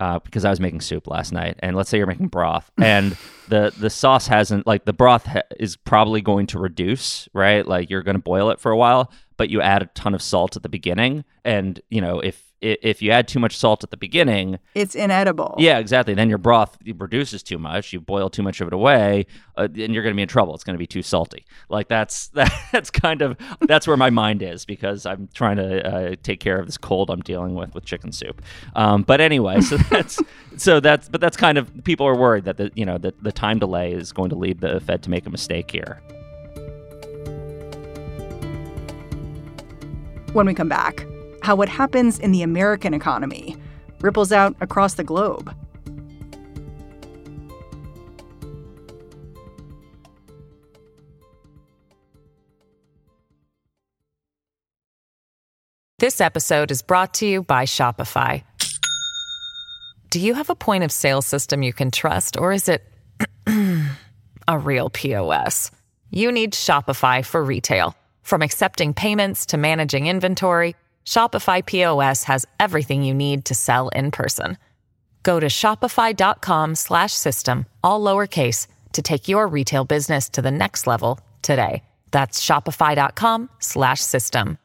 Uh, 0.01 0.19
because 0.19 0.45
I 0.45 0.49
was 0.49 0.61
making 0.61 0.79
soup 0.79 1.07
last 1.07 1.33
night, 1.33 1.57
and 1.59 1.75
let's 1.75 1.89
say 1.89 1.97
you're 1.97 2.07
making 2.07 2.27
broth, 2.27 2.71
and 2.77 3.17
the 3.47 3.73
the 3.77 3.89
sauce 3.89 4.27
hasn't 4.27 4.67
like 4.67 4.85
the 4.85 4.93
broth 4.93 5.25
ha- 5.25 5.41
is 5.59 5.75
probably 5.75 6.21
going 6.21 6.47
to 6.47 6.59
reduce, 6.59 7.27
right? 7.33 7.65
Like 7.65 7.89
you're 7.89 8.03
going 8.03 8.15
to 8.15 8.21
boil 8.21 8.49
it 8.49 8.59
for 8.59 8.71
a 8.71 8.77
while, 8.77 9.11
but 9.37 9.49
you 9.49 9.61
add 9.61 9.81
a 9.81 9.87
ton 9.87 10.13
of 10.13 10.21
salt 10.21 10.55
at 10.55 10.63
the 10.63 10.69
beginning, 10.69 11.23
and 11.45 11.79
you 11.89 12.01
know 12.01 12.19
if 12.19 12.48
if 12.61 13.01
you 13.01 13.11
add 13.11 13.27
too 13.27 13.39
much 13.39 13.57
salt 13.57 13.83
at 13.83 13.91
the 13.91 13.97
beginning, 13.97 14.59
it's 14.75 14.95
inedible. 14.95 15.55
Yeah, 15.57 15.77
exactly. 15.77 16.13
Then 16.13 16.29
your 16.29 16.37
broth 16.37 16.77
reduces 16.85 17.41
too 17.41 17.57
much. 17.57 17.93
You 17.93 18.01
boil 18.01 18.29
too 18.29 18.43
much 18.43 18.59
of 18.59 18.67
it 18.67 18.73
away, 18.73 19.27
uh, 19.55 19.63
and 19.63 19.93
you're 19.93 20.03
going 20.03 20.13
to 20.13 20.15
be 20.15 20.21
in 20.21 20.27
trouble. 20.27 20.53
It's 20.55 20.63
going 20.63 20.73
to 20.73 20.79
be 20.79 20.87
too 20.87 21.01
salty. 21.01 21.45
Like 21.69 21.87
that's 21.87 22.27
that's 22.71 22.89
kind 22.89 23.21
of 23.21 23.37
that's 23.61 23.87
where 23.87 23.97
my 23.97 24.09
mind 24.09 24.41
is 24.41 24.65
because 24.65 25.05
I'm 25.05 25.29
trying 25.33 25.57
to 25.57 25.87
uh, 25.87 26.15
take 26.21 26.39
care 26.39 26.59
of 26.59 26.65
this 26.65 26.77
cold 26.77 27.09
I'm 27.09 27.21
dealing 27.21 27.55
with 27.55 27.73
with 27.73 27.85
chicken 27.85 28.11
soup. 28.11 28.41
Um, 28.75 29.03
but 29.03 29.21
anyway, 29.21 29.61
so 29.61 29.77
that's 29.89 30.19
so 30.57 30.79
that's 30.79 31.07
but 31.07 31.21
that's 31.21 31.37
kind 31.37 31.57
of 31.57 31.83
people 31.83 32.05
are 32.07 32.17
worried 32.17 32.45
that 32.45 32.57
the 32.57 32.71
you 32.75 32.85
know 32.85 32.97
that 32.97 33.23
the 33.23 33.31
time 33.31 33.59
delay 33.59 33.93
is 33.93 34.11
going 34.11 34.29
to 34.29 34.35
lead 34.35 34.59
the 34.59 34.81
Fed 34.81 35.01
to 35.03 35.09
make 35.09 35.25
a 35.25 35.29
mistake 35.29 35.71
here. 35.71 36.01
When 40.33 40.45
we 40.45 40.53
come 40.53 40.69
back 40.69 41.07
how 41.41 41.55
what 41.55 41.69
happens 41.69 42.19
in 42.19 42.31
the 42.31 42.41
American 42.41 42.93
economy 42.93 43.55
ripples 44.01 44.31
out 44.31 44.55
across 44.61 44.95
the 44.95 45.03
globe. 45.03 45.53
This 55.99 56.21
episode 56.21 56.71
is 56.71 56.81
brought 56.81 57.15
to 57.15 57.27
you 57.27 57.43
by 57.43 57.65
Shopify. 57.65 58.43
Do 60.11 60.21
you 60.21 60.33
have 60.33 60.49
a 60.49 60.55
point 60.55 60.85
of 60.85 60.93
sale 60.93 61.21
system 61.21 61.61
you 61.61 61.73
can 61.73 61.91
trust, 61.91 62.37
or 62.37 62.53
is 62.53 62.69
it 62.69 62.83
a 64.47 64.57
real 64.57 64.89
POS? 64.89 65.71
You 66.09 66.31
need 66.31 66.53
Shopify 66.53 67.25
for 67.25 67.43
retail. 67.43 67.95
From 68.23 68.41
accepting 68.41 68.93
payments 68.93 69.47
to 69.47 69.57
managing 69.57 70.07
inventory, 70.07 70.75
Shopify 71.09 71.65
POS 71.65 72.25
has 72.25 72.45
everything 72.59 73.01
you 73.01 73.15
need 73.15 73.45
to 73.45 73.55
sell 73.55 73.87
in 73.89 74.11
person. 74.11 74.59
Go 75.23 75.39
to 75.39 75.47
shopify.com/system 75.47 77.65
all 77.83 78.01
lowercase 78.01 78.67
to 78.93 79.01
take 79.01 79.27
your 79.27 79.47
retail 79.47 79.85
business 79.85 80.29
to 80.29 80.43
the 80.43 80.51
next 80.51 80.85
level 80.85 81.19
today. 81.41 81.81
That's 82.11 82.45
shopify.com/system. 82.45 84.57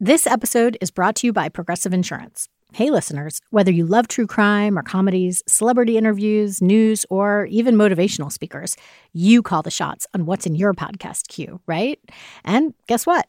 This 0.00 0.26
episode 0.26 0.78
is 0.80 0.90
brought 0.90 1.16
to 1.16 1.26
you 1.26 1.34
by 1.34 1.50
Progressive 1.50 1.92
Insurance. 1.92 2.48
Hey 2.72 2.90
listeners, 2.90 3.42
whether 3.50 3.70
you 3.70 3.84
love 3.84 4.08
true 4.08 4.26
crime 4.26 4.78
or 4.78 4.82
comedies, 4.82 5.42
celebrity 5.46 5.98
interviews, 5.98 6.62
news, 6.62 7.04
or 7.10 7.44
even 7.50 7.74
motivational 7.74 8.32
speakers, 8.32 8.78
you 9.12 9.42
call 9.42 9.62
the 9.62 9.70
shots 9.70 10.06
on 10.14 10.24
what's 10.24 10.46
in 10.46 10.54
your 10.54 10.72
podcast 10.72 11.28
queue, 11.28 11.60
right? 11.66 12.00
And 12.46 12.72
guess 12.86 13.04
what? 13.04 13.28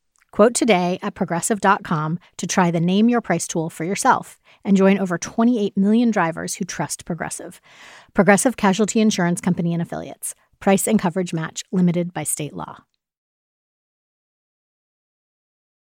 Quote 0.31 0.53
today 0.53 0.97
at 1.01 1.13
progressive.com 1.13 2.19
to 2.37 2.47
try 2.47 2.71
the 2.71 2.79
Name 2.79 3.09
Your 3.09 3.21
Price 3.21 3.47
tool 3.47 3.69
for 3.69 3.83
yourself 3.83 4.39
and 4.63 4.77
join 4.77 4.97
over 4.97 5.17
28 5.17 5.75
million 5.75 6.09
drivers 6.09 6.55
who 6.55 6.65
trust 6.65 7.03
Progressive. 7.03 7.59
Progressive 8.13 8.55
Casualty 8.55 9.01
Insurance 9.01 9.41
Company 9.41 9.73
and 9.73 9.81
Affiliates. 9.81 10.33
Price 10.59 10.87
and 10.87 10.99
coverage 10.99 11.33
match 11.33 11.63
limited 11.71 12.13
by 12.13 12.23
state 12.23 12.53
law. 12.53 12.83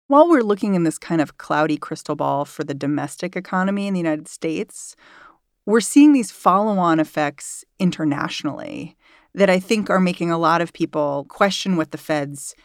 While 0.07 0.29
we're 0.29 0.41
looking 0.41 0.75
in 0.75 0.83
this 0.83 0.97
kind 0.97 1.19
of 1.19 1.37
cloudy 1.37 1.77
crystal 1.77 2.15
ball 2.15 2.45
for 2.45 2.63
the 2.63 2.73
domestic 2.73 3.35
economy 3.35 3.87
in 3.87 3.93
the 3.93 3.99
United 3.99 4.27
States, 4.27 4.95
we're 5.65 5.81
seeing 5.81 6.13
these 6.13 6.31
follow 6.31 6.77
on 6.77 6.99
effects 6.99 7.65
internationally 7.79 8.95
that 9.33 9.49
I 9.49 9.59
think 9.59 9.89
are 9.89 9.99
making 9.99 10.31
a 10.31 10.37
lot 10.37 10.61
of 10.61 10.71
people 10.71 11.25
question 11.27 11.75
what 11.75 11.91
the 11.91 11.97
Fed's 11.97 12.55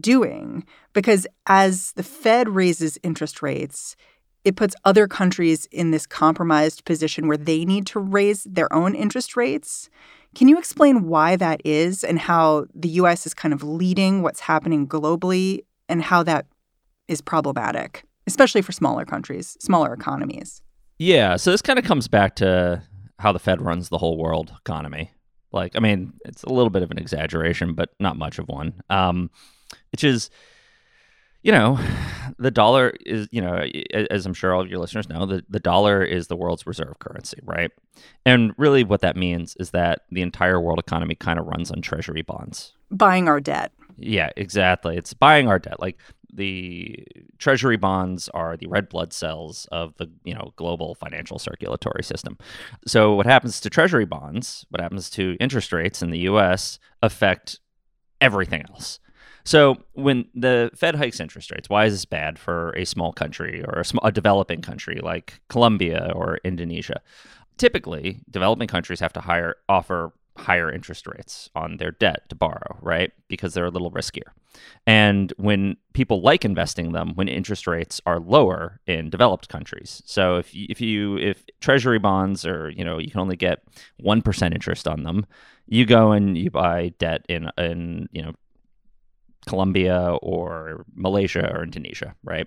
doing 0.00 0.64
because 0.92 1.26
as 1.46 1.92
the 1.92 2.02
Fed 2.02 2.48
raises 2.48 2.98
interest 3.02 3.42
rates, 3.42 3.96
it 4.44 4.56
puts 4.56 4.74
other 4.84 5.08
countries 5.08 5.66
in 5.66 5.90
this 5.90 6.06
compromised 6.06 6.84
position 6.84 7.26
where 7.26 7.36
they 7.36 7.64
need 7.64 7.86
to 7.86 7.98
raise 7.98 8.44
their 8.44 8.70
own 8.72 8.94
interest 8.94 9.36
rates. 9.36 9.88
Can 10.34 10.48
you 10.48 10.58
explain 10.58 11.06
why 11.06 11.36
that 11.36 11.62
is 11.64 12.04
and 12.04 12.18
how 12.18 12.66
the 12.74 12.88
US 12.90 13.26
is 13.26 13.34
kind 13.34 13.54
of 13.54 13.62
leading 13.62 14.22
what's 14.22 14.40
happening 14.40 14.86
globally 14.86 15.60
and 15.88 16.02
how 16.02 16.22
that 16.24 16.46
is 17.08 17.20
problematic, 17.20 18.04
especially 18.26 18.62
for 18.62 18.72
smaller 18.72 19.04
countries, 19.04 19.56
smaller 19.60 19.94
economies? 19.94 20.60
Yeah, 20.98 21.36
so 21.36 21.50
this 21.50 21.62
kind 21.62 21.78
of 21.78 21.84
comes 21.84 22.08
back 22.08 22.36
to 22.36 22.82
how 23.18 23.32
the 23.32 23.38
Fed 23.38 23.62
runs 23.62 23.88
the 23.88 23.98
whole 23.98 24.18
world 24.18 24.52
economy. 24.60 25.10
Like, 25.52 25.76
I 25.76 25.80
mean, 25.80 26.14
it's 26.24 26.42
a 26.42 26.52
little 26.52 26.70
bit 26.70 26.82
of 26.82 26.90
an 26.90 26.98
exaggeration, 26.98 27.74
but 27.74 27.90
not 28.00 28.16
much 28.16 28.38
of 28.38 28.48
one. 28.48 28.74
Um, 28.90 29.30
which 29.92 30.04
is 30.04 30.30
you 31.44 31.52
know, 31.52 31.78
the 32.38 32.50
dollar 32.50 32.94
is, 33.04 33.28
you 33.30 33.40
know, 33.40 33.62
as 34.10 34.24
I'm 34.24 34.32
sure 34.32 34.54
all 34.54 34.62
of 34.62 34.68
your 34.68 34.78
listeners 34.78 35.10
know, 35.10 35.26
the, 35.26 35.44
the 35.50 35.60
dollar 35.60 36.02
is 36.02 36.26
the 36.26 36.36
world's 36.36 36.66
reserve 36.66 36.98
currency, 37.00 37.38
right? 37.44 37.70
And 38.24 38.54
really 38.56 38.82
what 38.82 39.02
that 39.02 39.14
means 39.14 39.54
is 39.60 39.70
that 39.70 40.00
the 40.10 40.22
entire 40.22 40.58
world 40.58 40.78
economy 40.78 41.14
kind 41.14 41.38
of 41.38 41.46
runs 41.46 41.70
on 41.70 41.82
treasury 41.82 42.22
bonds. 42.22 42.72
Buying 42.90 43.28
our 43.28 43.40
debt. 43.40 43.72
Yeah, 43.98 44.30
exactly. 44.38 44.96
It's 44.96 45.12
buying 45.12 45.46
our 45.46 45.58
debt. 45.58 45.80
Like 45.80 46.00
the 46.32 47.06
treasury 47.38 47.76
bonds 47.76 48.30
are 48.30 48.56
the 48.56 48.66
red 48.66 48.88
blood 48.88 49.12
cells 49.12 49.68
of 49.70 49.94
the, 49.98 50.10
you 50.24 50.34
know, 50.34 50.54
global 50.56 50.94
financial 50.94 51.38
circulatory 51.38 52.02
system. 52.02 52.38
So 52.86 53.14
what 53.14 53.26
happens 53.26 53.60
to 53.60 53.70
treasury 53.70 54.06
bonds, 54.06 54.64
what 54.70 54.80
happens 54.80 55.10
to 55.10 55.36
interest 55.40 55.74
rates 55.74 56.00
in 56.00 56.08
the 56.08 56.20
US 56.20 56.78
affect 57.02 57.60
everything 58.22 58.64
else. 58.70 58.98
So 59.44 59.76
when 59.92 60.26
the 60.34 60.70
Fed 60.74 60.94
hikes 60.94 61.20
interest 61.20 61.50
rates, 61.50 61.68
why 61.68 61.84
is 61.84 61.92
this 61.92 62.04
bad 62.04 62.38
for 62.38 62.70
a 62.76 62.84
small 62.84 63.12
country 63.12 63.62
or 63.66 63.80
a, 63.80 63.84
sm- 63.84 63.98
a 64.02 64.10
developing 64.10 64.62
country 64.62 65.00
like 65.02 65.40
Colombia 65.48 66.12
or 66.14 66.38
Indonesia? 66.44 67.02
Typically, 67.58 68.20
developing 68.30 68.66
countries 68.68 69.00
have 69.00 69.12
to 69.12 69.20
hire 69.20 69.56
offer 69.68 70.12
higher 70.36 70.72
interest 70.72 71.06
rates 71.06 71.48
on 71.54 71.76
their 71.76 71.92
debt 71.92 72.28
to 72.28 72.34
borrow, 72.34 72.76
right? 72.80 73.12
Because 73.28 73.54
they're 73.54 73.66
a 73.66 73.70
little 73.70 73.92
riskier. 73.92 74.32
And 74.86 75.32
when 75.36 75.76
people 75.92 76.22
like 76.22 76.44
investing 76.44 76.92
them 76.92 77.12
when 77.14 77.28
interest 77.28 77.66
rates 77.66 78.00
are 78.06 78.18
lower 78.18 78.80
in 78.86 79.10
developed 79.10 79.48
countries. 79.48 80.02
So 80.06 80.36
if 80.36 80.54
you, 80.54 80.66
if 80.70 80.80
you 80.80 81.18
if 81.18 81.44
treasury 81.60 81.98
bonds 81.98 82.44
are, 82.44 82.70
you 82.70 82.84
know, 82.84 82.98
you 82.98 83.10
can 83.10 83.20
only 83.20 83.36
get 83.36 83.62
1% 84.02 84.52
interest 84.52 84.88
on 84.88 85.02
them, 85.04 85.26
you 85.66 85.86
go 85.86 86.12
and 86.12 86.36
you 86.36 86.50
buy 86.50 86.92
debt 86.98 87.24
in 87.28 87.50
in, 87.56 88.08
you 88.12 88.22
know, 88.22 88.32
Colombia 89.46 90.16
or 90.22 90.84
Malaysia 90.94 91.50
or 91.52 91.62
Indonesia, 91.62 92.14
right? 92.22 92.46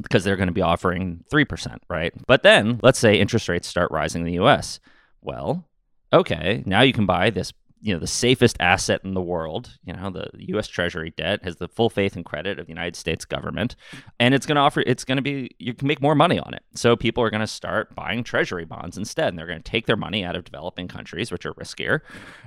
Because 0.00 0.24
they're 0.24 0.36
going 0.36 0.48
to 0.48 0.52
be 0.52 0.62
offering 0.62 1.24
3%, 1.30 1.78
right? 1.88 2.12
But 2.26 2.42
then 2.42 2.80
let's 2.82 2.98
say 2.98 3.18
interest 3.18 3.48
rates 3.48 3.68
start 3.68 3.90
rising 3.90 4.22
in 4.22 4.26
the 4.26 4.42
US. 4.44 4.80
Well, 5.20 5.68
okay, 6.12 6.62
now 6.66 6.80
you 6.82 6.92
can 6.92 7.06
buy 7.06 7.30
this 7.30 7.52
you 7.82 7.92
know 7.92 7.98
the 7.98 8.06
safest 8.06 8.56
asset 8.60 9.00
in 9.04 9.12
the 9.12 9.20
world 9.20 9.76
you 9.84 9.92
know 9.92 10.08
the 10.08 10.30
US 10.54 10.68
treasury 10.68 11.12
debt 11.16 11.42
has 11.42 11.56
the 11.56 11.68
full 11.68 11.90
faith 11.90 12.14
and 12.14 12.24
credit 12.24 12.58
of 12.58 12.66
the 12.66 12.70
United 12.70 12.96
States 12.96 13.24
government 13.24 13.74
and 14.20 14.34
it's 14.34 14.46
going 14.46 14.56
to 14.56 14.62
offer 14.62 14.82
it's 14.86 15.04
going 15.04 15.16
to 15.16 15.22
be 15.22 15.50
you 15.58 15.74
can 15.74 15.88
make 15.88 16.00
more 16.00 16.14
money 16.14 16.38
on 16.38 16.54
it 16.54 16.62
so 16.74 16.96
people 16.96 17.22
are 17.22 17.30
going 17.30 17.40
to 17.40 17.46
start 17.46 17.94
buying 17.94 18.22
treasury 18.22 18.64
bonds 18.64 18.96
instead 18.96 19.28
and 19.28 19.38
they're 19.38 19.48
going 19.48 19.60
to 19.60 19.70
take 19.70 19.86
their 19.86 19.96
money 19.96 20.24
out 20.24 20.36
of 20.36 20.44
developing 20.44 20.86
countries 20.86 21.32
which 21.32 21.44
are 21.44 21.54
riskier 21.54 22.00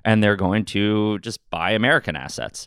and 0.06 0.24
they're 0.24 0.38
going 0.38 0.64
to 0.64 1.20
just 1.20 1.48
buy 1.50 1.72
American 1.72 2.16
assets 2.16 2.66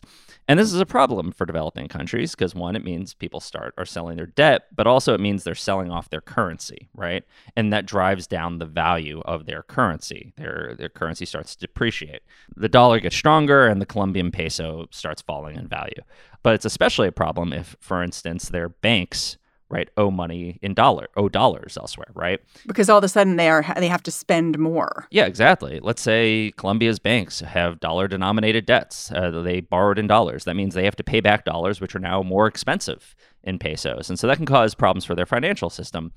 and 0.49 0.57
this 0.57 0.73
is 0.73 0.81
a 0.81 0.85
problem 0.85 1.31
for 1.31 1.45
developing 1.45 1.87
countries 1.87 2.33
because 2.33 2.55
one, 2.55 2.75
it 2.75 2.83
means 2.83 3.13
people 3.13 3.39
start 3.39 3.75
are 3.77 3.85
selling 3.85 4.17
their 4.17 4.25
debt, 4.25 4.63
but 4.75 4.87
also 4.87 5.13
it 5.13 5.19
means 5.19 5.43
they're 5.43 5.53
selling 5.53 5.91
off 5.91 6.09
their 6.09 6.21
currency, 6.21 6.89
right? 6.95 7.23
And 7.55 7.71
that 7.71 7.85
drives 7.85 8.25
down 8.25 8.57
the 8.57 8.65
value 8.65 9.21
of 9.25 9.45
their 9.45 9.61
currency. 9.61 10.33
Their 10.37 10.73
their 10.75 10.89
currency 10.89 11.27
starts 11.27 11.55
to 11.55 11.67
depreciate. 11.67 12.23
The 12.55 12.67
dollar 12.67 12.99
gets 12.99 13.15
stronger 13.15 13.67
and 13.67 13.79
the 13.79 13.85
Colombian 13.85 14.31
peso 14.31 14.87
starts 14.89 15.21
falling 15.21 15.55
in 15.55 15.67
value. 15.67 16.01
But 16.41 16.55
it's 16.55 16.65
especially 16.65 17.07
a 17.07 17.11
problem 17.11 17.53
if, 17.53 17.75
for 17.79 18.01
instance, 18.01 18.49
their 18.49 18.69
banks 18.69 19.37
right 19.69 19.89
owe 19.97 20.11
money 20.11 20.59
in 20.61 20.73
dollar 20.73 21.07
owe 21.15 21.29
dollars 21.29 21.77
elsewhere 21.77 22.09
right? 22.13 22.39
Because 22.67 22.89
all 22.89 22.97
of 22.97 23.03
a 23.03 23.07
sudden 23.07 23.35
they 23.35 23.49
are 23.49 23.65
they 23.77 23.87
have 23.87 24.03
to 24.03 24.11
spend 24.11 24.57
more. 24.57 25.07
Yeah 25.11 25.25
exactly. 25.25 25.79
Let's 25.81 26.01
say 26.01 26.51
colombia's 26.57 26.99
banks 26.99 27.39
have 27.39 27.79
dollar 27.79 28.07
denominated 28.07 28.65
debts 28.65 29.11
uh, 29.11 29.29
they 29.41 29.61
borrowed 29.61 29.99
in 29.99 30.07
dollars. 30.07 30.45
That 30.45 30.55
means 30.55 30.73
they 30.73 30.85
have 30.85 30.95
to 30.97 31.03
pay 31.03 31.19
back 31.21 31.45
dollars 31.45 31.81
which 31.81 31.95
are 31.95 31.99
now 31.99 32.23
more 32.23 32.47
expensive 32.47 33.15
in 33.43 33.57
pesos. 33.57 34.09
And 34.09 34.19
so 34.19 34.27
that 34.27 34.37
can 34.37 34.45
cause 34.45 34.75
problems 34.75 35.05
for 35.05 35.15
their 35.15 35.25
financial 35.25 35.69
system 35.69 36.11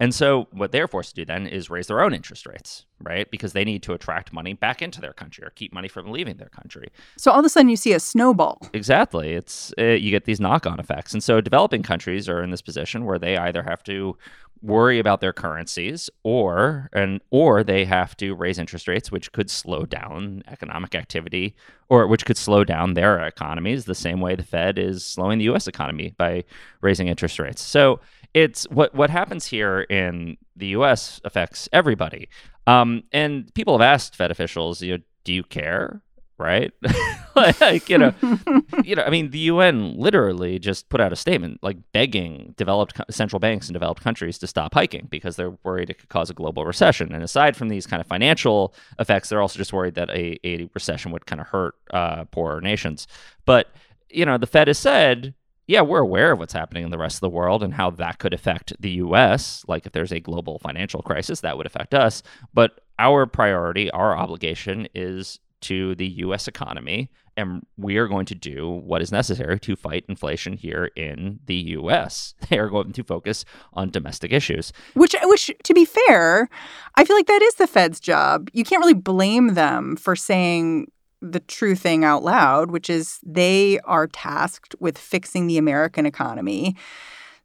and 0.00 0.14
so 0.14 0.48
what 0.52 0.72
they're 0.72 0.88
forced 0.88 1.10
to 1.10 1.22
do 1.22 1.24
then 1.24 1.46
is 1.46 1.70
raise 1.70 1.86
their 1.86 2.00
own 2.00 2.14
interest 2.14 2.46
rates, 2.46 2.86
right? 3.00 3.30
Because 3.30 3.52
they 3.52 3.64
need 3.64 3.82
to 3.84 3.92
attract 3.92 4.32
money 4.32 4.52
back 4.52 4.82
into 4.82 5.00
their 5.00 5.12
country 5.12 5.44
or 5.44 5.50
keep 5.50 5.72
money 5.72 5.88
from 5.88 6.10
leaving 6.10 6.36
their 6.36 6.48
country. 6.48 6.88
So 7.16 7.30
all 7.30 7.38
of 7.38 7.44
a 7.44 7.48
sudden 7.48 7.68
you 7.68 7.76
see 7.76 7.92
a 7.92 8.00
snowball. 8.00 8.66
Exactly. 8.72 9.32
It's 9.32 9.72
uh, 9.78 9.84
you 9.84 10.10
get 10.10 10.24
these 10.24 10.40
knock-on 10.40 10.80
effects. 10.80 11.12
And 11.12 11.22
so 11.22 11.40
developing 11.40 11.82
countries 11.82 12.28
are 12.28 12.42
in 12.42 12.50
this 12.50 12.62
position 12.62 13.04
where 13.04 13.18
they 13.18 13.36
either 13.36 13.62
have 13.62 13.82
to 13.84 14.16
worry 14.62 15.00
about 15.00 15.20
their 15.20 15.32
currencies 15.32 16.08
or 16.22 16.88
and 16.92 17.20
or 17.30 17.64
they 17.64 17.84
have 17.84 18.16
to 18.16 18.32
raise 18.32 18.58
interest 18.58 18.86
rates 18.86 19.10
which 19.10 19.32
could 19.32 19.50
slow 19.50 19.84
down 19.84 20.40
economic 20.46 20.94
activity 20.94 21.54
or 21.88 22.06
which 22.06 22.24
could 22.24 22.36
slow 22.36 22.62
down 22.62 22.94
their 22.94 23.18
economies 23.26 23.84
the 23.84 23.94
same 23.94 24.20
way 24.20 24.36
the 24.36 24.42
Fed 24.42 24.78
is 24.78 25.04
slowing 25.04 25.38
the 25.38 25.48
US 25.50 25.66
economy 25.66 26.14
by 26.16 26.44
raising 26.80 27.08
interest 27.08 27.40
rates. 27.40 27.60
So 27.60 27.98
it's 28.34 28.64
what 28.70 28.94
what 28.94 29.10
happens 29.10 29.46
here 29.46 29.82
in 29.82 30.36
the 30.56 30.68
U.S. 30.68 31.20
affects 31.24 31.68
everybody. 31.72 32.28
Um, 32.66 33.04
and 33.12 33.52
people 33.54 33.74
have 33.74 33.82
asked 33.82 34.16
Fed 34.16 34.30
officials, 34.30 34.82
you 34.82 34.98
know, 34.98 35.02
do 35.24 35.32
you 35.32 35.42
care? 35.42 36.02
Right? 36.38 36.72
like, 37.36 37.88
you 37.88 37.98
know, 37.98 38.14
you 38.84 38.96
know, 38.96 39.02
I 39.02 39.10
mean, 39.10 39.30
the 39.30 39.38
UN 39.38 39.96
literally 39.96 40.58
just 40.58 40.88
put 40.88 41.00
out 41.00 41.12
a 41.12 41.16
statement 41.16 41.60
like 41.62 41.76
begging 41.92 42.54
developed 42.56 43.00
central 43.10 43.38
banks 43.38 43.68
in 43.68 43.74
developed 43.74 44.02
countries 44.02 44.38
to 44.38 44.48
stop 44.48 44.74
hiking 44.74 45.06
because 45.08 45.36
they're 45.36 45.56
worried 45.62 45.90
it 45.90 45.98
could 45.98 46.08
cause 46.08 46.30
a 46.30 46.34
global 46.34 46.64
recession. 46.64 47.12
And 47.12 47.22
aside 47.22 47.56
from 47.56 47.68
these 47.68 47.86
kind 47.86 48.00
of 48.00 48.08
financial 48.08 48.74
effects, 48.98 49.28
they're 49.28 49.42
also 49.42 49.58
just 49.58 49.72
worried 49.72 49.94
that 49.94 50.10
a, 50.10 50.38
a 50.44 50.68
recession 50.74 51.12
would 51.12 51.26
kind 51.26 51.40
of 51.40 51.46
hurt 51.46 51.74
uh, 51.92 52.24
poorer 52.24 52.60
nations. 52.60 53.06
But 53.44 53.68
you 54.08 54.26
know, 54.26 54.36
the 54.36 54.46
Fed 54.46 54.66
has 54.66 54.78
said 54.78 55.34
yeah, 55.72 55.80
we're 55.80 56.00
aware 56.00 56.32
of 56.32 56.38
what's 56.38 56.52
happening 56.52 56.84
in 56.84 56.90
the 56.90 56.98
rest 56.98 57.16
of 57.16 57.20
the 57.20 57.30
world 57.30 57.62
and 57.62 57.72
how 57.72 57.88
that 57.92 58.18
could 58.18 58.34
affect 58.34 58.74
the 58.78 58.90
US. 58.90 59.64
Like 59.66 59.86
if 59.86 59.92
there's 59.92 60.12
a 60.12 60.20
global 60.20 60.58
financial 60.58 61.00
crisis, 61.00 61.40
that 61.40 61.56
would 61.56 61.64
affect 61.64 61.94
us. 61.94 62.22
But 62.52 62.80
our 62.98 63.24
priority, 63.24 63.90
our 63.90 64.14
obligation 64.14 64.86
is 64.94 65.40
to 65.62 65.94
the 65.94 66.06
US 66.26 66.46
economy. 66.46 67.10
And 67.38 67.66
we 67.78 67.96
are 67.96 68.06
going 68.06 68.26
to 68.26 68.34
do 68.34 68.68
what 68.68 69.00
is 69.00 69.10
necessary 69.10 69.58
to 69.60 69.74
fight 69.74 70.04
inflation 70.10 70.58
here 70.58 70.90
in 70.94 71.40
the 71.46 71.56
US. 71.78 72.34
They 72.50 72.58
are 72.58 72.68
going 72.68 72.92
to 72.92 73.02
focus 73.02 73.46
on 73.72 73.88
domestic 73.88 74.30
issues. 74.30 74.74
Which 74.92 75.16
which 75.22 75.50
to 75.64 75.72
be 75.72 75.86
fair, 75.86 76.50
I 76.96 77.06
feel 77.06 77.16
like 77.16 77.28
that 77.28 77.40
is 77.40 77.54
the 77.54 77.66
Fed's 77.66 77.98
job. 77.98 78.50
You 78.52 78.64
can't 78.64 78.80
really 78.80 78.92
blame 78.92 79.54
them 79.54 79.96
for 79.96 80.14
saying 80.16 80.88
the 81.22 81.40
true 81.40 81.76
thing 81.76 82.04
out 82.04 82.24
loud, 82.24 82.70
which 82.70 82.90
is 82.90 83.20
they 83.24 83.78
are 83.84 84.08
tasked 84.08 84.74
with 84.80 84.98
fixing 84.98 85.46
the 85.46 85.56
American 85.56 86.04
economy. 86.04 86.76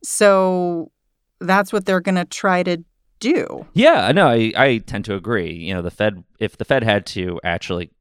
So 0.04 0.92
that's 1.40 1.72
what 1.72 1.86
they're 1.86 2.02
going 2.02 2.16
to 2.16 2.26
try 2.26 2.64
to 2.64 2.84
do. 3.20 3.68
Yeah, 3.74 4.12
no, 4.12 4.28
I, 4.28 4.52
I 4.56 4.78
tend 4.80 5.06
to 5.06 5.16
agree. 5.16 5.54
You 5.54 5.76
know, 5.76 5.82
the 5.82 5.92
Fed, 5.92 6.24
if 6.40 6.58
the 6.58 6.66
Fed 6.66 6.84
had 6.84 7.06
to 7.08 7.40
actually 7.44 7.92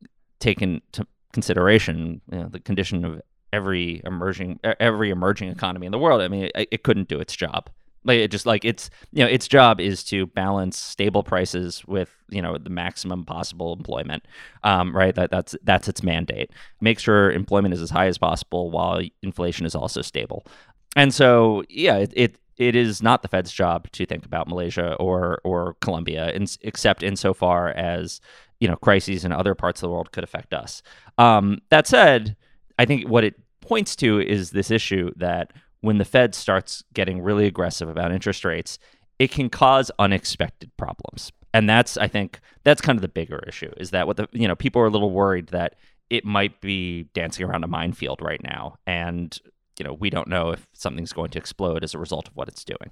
take 0.40 0.62
into 0.62 1.06
consideration 1.32 2.20
you 2.32 2.38
know, 2.38 2.48
the 2.48 2.60
condition 2.60 3.04
of 3.04 3.20
every 3.52 4.00
emerging 4.04 4.58
every 4.80 5.10
emerging 5.10 5.50
economy 5.50 5.86
in 5.86 5.92
the 5.92 5.98
world, 5.98 6.22
I 6.22 6.28
mean, 6.28 6.50
it, 6.54 6.68
it 6.70 6.82
couldn't 6.82 7.08
do 7.08 7.20
its 7.20 7.36
job. 7.36 7.70
Like 8.06 8.20
it 8.20 8.30
just 8.30 8.46
like 8.46 8.64
it's 8.64 8.88
you 9.12 9.24
know 9.24 9.30
its 9.30 9.48
job 9.48 9.80
is 9.80 10.04
to 10.04 10.26
balance 10.26 10.78
stable 10.78 11.22
prices 11.22 11.84
with 11.86 12.10
you 12.28 12.40
know 12.40 12.56
the 12.56 12.70
maximum 12.70 13.24
possible 13.24 13.72
employment, 13.72 14.24
um, 14.62 14.94
right? 14.96 15.14
That 15.14 15.30
that's 15.30 15.56
that's 15.64 15.88
its 15.88 16.02
mandate. 16.02 16.50
Make 16.80 16.98
sure 16.98 17.30
employment 17.30 17.74
is 17.74 17.82
as 17.82 17.90
high 17.90 18.06
as 18.06 18.16
possible 18.16 18.70
while 18.70 19.00
inflation 19.22 19.66
is 19.66 19.74
also 19.74 20.02
stable. 20.02 20.46
And 20.94 21.12
so 21.12 21.64
yeah, 21.68 21.96
it, 21.96 22.12
it 22.14 22.38
it 22.56 22.74
is 22.74 23.02
not 23.02 23.22
the 23.22 23.28
Fed's 23.28 23.52
job 23.52 23.90
to 23.92 24.06
think 24.06 24.24
about 24.24 24.48
Malaysia 24.48 24.94
or 24.94 25.40
or 25.44 25.74
Colombia, 25.80 26.30
in, 26.30 26.46
except 26.62 27.02
insofar 27.02 27.70
as 27.70 28.20
you 28.60 28.68
know 28.68 28.76
crises 28.76 29.24
in 29.24 29.32
other 29.32 29.54
parts 29.54 29.82
of 29.82 29.88
the 29.88 29.92
world 29.92 30.12
could 30.12 30.24
affect 30.24 30.54
us. 30.54 30.82
Um, 31.18 31.60
that 31.70 31.86
said, 31.86 32.36
I 32.78 32.84
think 32.84 33.08
what 33.08 33.24
it 33.24 33.34
points 33.60 33.96
to 33.96 34.20
is 34.20 34.50
this 34.50 34.70
issue 34.70 35.10
that 35.16 35.52
when 35.80 35.98
the 35.98 36.04
Fed 36.04 36.34
starts 36.34 36.82
getting 36.94 37.20
really 37.20 37.46
aggressive 37.46 37.88
about 37.88 38.12
interest 38.12 38.44
rates, 38.44 38.78
it 39.18 39.30
can 39.30 39.48
cause 39.48 39.90
unexpected 39.98 40.70
problems. 40.76 41.32
And 41.54 41.68
that's 41.68 41.96
I 41.96 42.08
think 42.08 42.40
that's 42.64 42.82
kind 42.82 42.98
of 42.98 43.02
the 43.02 43.08
bigger 43.08 43.42
issue 43.46 43.70
is 43.78 43.90
that 43.90 44.06
what 44.06 44.18
the 44.18 44.28
you 44.32 44.46
know 44.46 44.54
people 44.54 44.82
are 44.82 44.86
a 44.86 44.90
little 44.90 45.10
worried 45.10 45.48
that 45.48 45.74
it 46.10 46.24
might 46.24 46.60
be 46.60 47.04
dancing 47.14 47.46
around 47.46 47.64
a 47.64 47.66
minefield 47.66 48.20
right 48.20 48.42
now 48.42 48.76
and 48.86 49.38
you 49.78 49.84
know 49.84 49.94
we 49.94 50.10
don't 50.10 50.28
know 50.28 50.50
if 50.50 50.66
something's 50.72 51.12
going 51.12 51.30
to 51.30 51.38
explode 51.38 51.82
as 51.82 51.94
a 51.94 51.98
result 51.98 52.28
of 52.28 52.36
what 52.36 52.48
it's 52.48 52.64
doing. 52.64 52.90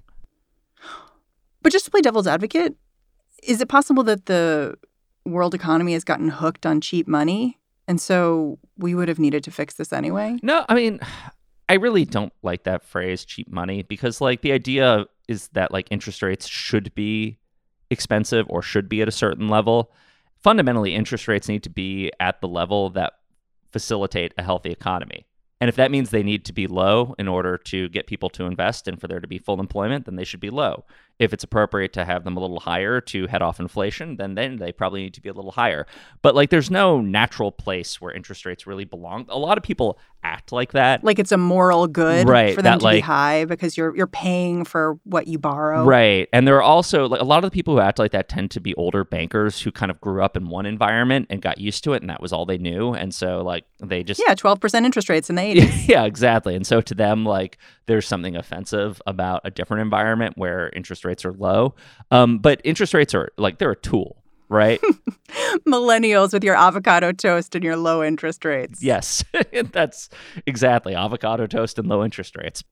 But 1.60 1.72
just 1.72 1.84
to 1.86 1.90
play 1.90 2.00
devil's 2.00 2.26
advocate, 2.26 2.76
is 3.42 3.60
it 3.60 3.68
possible 3.68 4.02
that 4.04 4.26
the 4.26 4.76
world 5.26 5.54
economy 5.54 5.92
has 5.94 6.04
gotten 6.04 6.28
hooked 6.28 6.66
on 6.66 6.80
cheap 6.80 7.06
money 7.08 7.58
and 7.86 8.00
so 8.00 8.58
we 8.78 8.94
would 8.94 9.08
have 9.08 9.18
needed 9.18 9.44
to 9.44 9.50
fix 9.50 9.74
this 9.74 9.92
anyway? 9.92 10.38
No, 10.42 10.64
I 10.68 10.74
mean 10.74 11.00
I 11.68 11.74
really 11.74 12.04
don't 12.04 12.32
like 12.42 12.64
that 12.64 12.82
phrase 12.82 13.24
cheap 13.24 13.50
money 13.50 13.82
because 13.82 14.20
like 14.20 14.42
the 14.42 14.52
idea 14.52 15.06
is 15.28 15.48
that 15.48 15.72
like 15.72 15.88
interest 15.90 16.22
rates 16.22 16.46
should 16.46 16.94
be 16.94 17.38
expensive 17.90 18.46
or 18.48 18.62
should 18.62 18.88
be 18.88 19.00
at 19.02 19.08
a 19.08 19.12
certain 19.12 19.48
level. 19.48 19.92
Fundamentally 20.42 20.94
interest 20.94 21.26
rates 21.26 21.48
need 21.48 21.62
to 21.62 21.70
be 21.70 22.12
at 22.20 22.40
the 22.40 22.48
level 22.48 22.90
that 22.90 23.14
facilitate 23.72 24.34
a 24.36 24.42
healthy 24.42 24.70
economy. 24.70 25.26
And 25.60 25.68
if 25.70 25.76
that 25.76 25.90
means 25.90 26.10
they 26.10 26.22
need 26.22 26.44
to 26.44 26.52
be 26.52 26.66
low 26.66 27.14
in 27.18 27.28
order 27.28 27.56
to 27.56 27.88
get 27.88 28.06
people 28.06 28.28
to 28.30 28.44
invest 28.44 28.86
and 28.86 29.00
for 29.00 29.08
there 29.08 29.20
to 29.20 29.26
be 29.26 29.38
full 29.38 29.60
employment, 29.60 30.04
then 30.04 30.16
they 30.16 30.24
should 30.24 30.40
be 30.40 30.50
low 30.50 30.84
if 31.18 31.32
it's 31.32 31.44
appropriate 31.44 31.92
to 31.92 32.04
have 32.04 32.24
them 32.24 32.36
a 32.36 32.40
little 32.40 32.60
higher 32.60 33.00
to 33.00 33.26
head 33.26 33.42
off 33.42 33.60
inflation, 33.60 34.16
then 34.16 34.34
then 34.34 34.56
they 34.56 34.72
probably 34.72 35.02
need 35.02 35.14
to 35.14 35.20
be 35.20 35.28
a 35.28 35.32
little 35.32 35.52
higher. 35.52 35.86
But 36.22 36.34
like 36.34 36.50
there's 36.50 36.70
no 36.70 37.00
natural 37.00 37.52
place 37.52 38.00
where 38.00 38.12
interest 38.12 38.44
rates 38.44 38.66
really 38.66 38.84
belong. 38.84 39.26
A 39.28 39.38
lot 39.38 39.56
of 39.56 39.64
people 39.64 39.98
act 40.24 40.52
like 40.52 40.72
that. 40.72 41.04
Like 41.04 41.18
it's 41.18 41.32
a 41.32 41.36
moral 41.36 41.86
good 41.86 42.26
right, 42.28 42.54
for 42.54 42.62
them 42.62 42.72
that, 42.72 42.78
to 42.78 42.84
like, 42.84 42.96
be 42.96 43.00
high 43.00 43.44
because 43.44 43.76
you're 43.76 43.94
you're 43.96 44.06
paying 44.06 44.64
for 44.64 44.98
what 45.04 45.26
you 45.26 45.38
borrow. 45.38 45.84
Right. 45.84 46.28
And 46.32 46.48
there 46.48 46.56
are 46.56 46.62
also 46.62 47.06
like 47.08 47.20
a 47.20 47.24
lot 47.24 47.44
of 47.44 47.50
the 47.50 47.54
people 47.54 47.74
who 47.74 47.80
act 47.80 47.98
like 47.98 48.12
that 48.12 48.28
tend 48.28 48.50
to 48.52 48.60
be 48.60 48.74
older 48.74 49.04
bankers 49.04 49.60
who 49.60 49.70
kind 49.70 49.90
of 49.90 50.00
grew 50.00 50.22
up 50.22 50.36
in 50.36 50.48
one 50.48 50.66
environment 50.66 51.26
and 51.30 51.40
got 51.42 51.58
used 51.58 51.84
to 51.84 51.92
it 51.92 52.02
and 52.02 52.10
that 52.10 52.20
was 52.20 52.32
all 52.32 52.46
they 52.46 52.58
knew. 52.58 52.92
And 52.94 53.14
so 53.14 53.42
like 53.42 53.64
they 53.80 54.02
just 54.02 54.20
Yeah, 54.26 54.34
12% 54.34 54.84
interest 54.84 55.08
rates 55.08 55.30
in 55.30 55.36
the 55.36 55.42
80s. 55.54 55.88
yeah, 55.88 56.04
exactly. 56.04 56.56
And 56.56 56.66
so 56.66 56.80
to 56.80 56.94
them 56.94 57.24
like 57.24 57.58
there's 57.86 58.08
something 58.08 58.34
offensive 58.34 59.00
about 59.06 59.42
a 59.44 59.50
different 59.50 59.82
environment 59.82 60.38
where 60.38 60.70
interest 60.70 61.03
rates 61.04 61.24
are 61.24 61.32
low. 61.32 61.74
Um, 62.10 62.38
but 62.38 62.60
interest 62.64 62.94
rates 62.94 63.14
are 63.14 63.30
like 63.38 63.58
they're 63.58 63.72
a 63.72 63.76
tool, 63.76 64.22
right? 64.48 64.80
Millennials 65.68 66.32
with 66.32 66.44
your 66.44 66.54
avocado 66.54 67.12
toast 67.12 67.54
and 67.54 67.64
your 67.64 67.76
low 67.76 68.02
interest 68.02 68.44
rates. 68.44 68.82
yes, 68.82 69.24
that's 69.72 70.08
exactly 70.46 70.94
avocado 70.94 71.46
toast 71.46 71.78
and 71.78 71.88
low 71.88 72.04
interest 72.04 72.36
rates. 72.36 72.62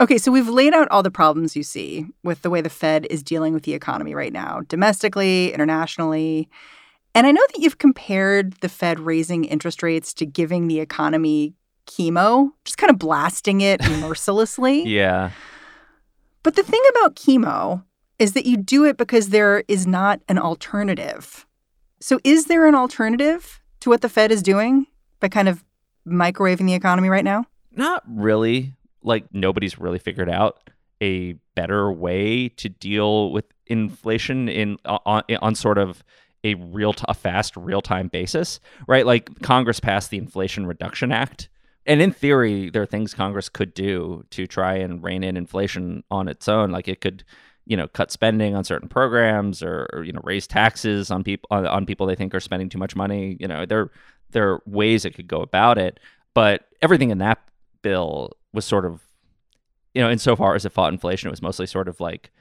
Okay, 0.00 0.18
so 0.18 0.32
we've 0.32 0.48
laid 0.48 0.74
out 0.74 0.88
all 0.90 1.04
the 1.04 1.10
problems 1.10 1.54
you 1.54 1.62
see 1.62 2.06
with 2.24 2.42
the 2.42 2.50
way 2.50 2.60
the 2.60 2.68
Fed 2.68 3.06
is 3.10 3.22
dealing 3.22 3.54
with 3.54 3.62
the 3.62 3.74
economy 3.74 4.14
right 4.14 4.32
now, 4.32 4.60
domestically, 4.68 5.52
internationally. 5.52 6.48
And 7.14 7.28
I 7.28 7.30
know 7.30 7.42
that 7.52 7.60
you've 7.62 7.78
compared 7.78 8.54
the 8.54 8.68
Fed 8.68 8.98
raising 8.98 9.44
interest 9.44 9.84
rates 9.84 10.12
to 10.14 10.26
giving 10.26 10.66
the 10.66 10.80
economy 10.80 11.54
chemo, 11.86 12.50
just 12.64 12.76
kind 12.76 12.90
of 12.90 12.98
blasting 12.98 13.60
it 13.60 13.80
mercilessly. 14.00 14.82
Yeah. 14.82 15.30
But 16.44 16.54
the 16.54 16.62
thing 16.62 16.82
about 16.90 17.16
chemo 17.16 17.82
is 18.20 18.34
that 18.34 18.46
you 18.46 18.56
do 18.56 18.84
it 18.84 18.96
because 18.96 19.30
there 19.30 19.64
is 19.66 19.88
not 19.88 20.20
an 20.28 20.38
alternative. 20.38 21.46
So, 22.00 22.20
is 22.22 22.44
there 22.44 22.66
an 22.66 22.76
alternative 22.76 23.60
to 23.80 23.90
what 23.90 24.02
the 24.02 24.08
Fed 24.08 24.30
is 24.30 24.42
doing 24.42 24.86
by 25.18 25.28
kind 25.28 25.48
of 25.48 25.64
microwaving 26.06 26.66
the 26.66 26.74
economy 26.74 27.08
right 27.08 27.24
now? 27.24 27.46
Not 27.72 28.04
really. 28.06 28.74
Like, 29.02 29.24
nobody's 29.32 29.78
really 29.78 29.98
figured 29.98 30.28
out 30.28 30.70
a 31.02 31.32
better 31.54 31.90
way 31.90 32.50
to 32.50 32.68
deal 32.68 33.32
with 33.32 33.46
inflation 33.66 34.48
in 34.48 34.76
on, 34.84 35.22
on 35.40 35.54
sort 35.54 35.78
of 35.78 36.04
a 36.44 36.54
real 36.54 36.92
t- 36.92 37.04
a 37.08 37.14
fast 37.14 37.56
real 37.56 37.80
time 37.80 38.08
basis, 38.08 38.60
right? 38.86 39.06
Like 39.06 39.40
Congress 39.40 39.80
passed 39.80 40.10
the 40.10 40.18
Inflation 40.18 40.66
Reduction 40.66 41.10
Act, 41.10 41.48
and 41.86 42.00
in 42.00 42.12
theory, 42.12 42.70
there 42.70 42.82
are 42.82 42.86
things 42.86 43.14
Congress 43.14 43.48
could 43.48 43.74
do 43.74 44.24
to 44.30 44.46
try 44.46 44.74
and 44.74 45.02
rein 45.02 45.22
in 45.22 45.36
inflation 45.36 46.02
on 46.10 46.28
its 46.28 46.48
own. 46.48 46.70
Like 46.70 46.88
it 46.88 47.00
could, 47.00 47.24
you 47.66 47.76
know, 47.76 47.88
cut 47.88 48.10
spending 48.10 48.54
on 48.54 48.64
certain 48.64 48.88
programs 48.88 49.62
or, 49.62 49.88
or 49.92 50.04
you 50.04 50.12
know 50.12 50.20
raise 50.24 50.46
taxes 50.46 51.10
on 51.10 51.22
people 51.24 51.46
on, 51.50 51.66
on 51.66 51.86
people 51.86 52.06
they 52.06 52.14
think 52.14 52.34
are 52.34 52.40
spending 52.40 52.68
too 52.68 52.78
much 52.78 52.96
money. 52.96 53.36
You 53.38 53.48
know, 53.48 53.66
there 53.66 53.90
there 54.30 54.52
are 54.52 54.62
ways 54.66 55.04
it 55.04 55.14
could 55.14 55.28
go 55.28 55.40
about 55.40 55.78
it, 55.78 56.00
but 56.32 56.66
everything 56.80 57.10
in 57.10 57.18
that 57.18 57.38
bill 57.82 58.32
was 58.52 58.64
sort 58.64 58.86
of, 58.86 59.02
you 59.94 60.02
know, 60.02 60.10
insofar 60.10 60.54
as 60.54 60.64
it 60.64 60.72
fought 60.72 60.92
inflation, 60.92 61.28
it 61.28 61.30
was 61.30 61.42
mostly 61.42 61.66
sort 61.66 61.88
of 61.88 62.00
like 62.00 62.32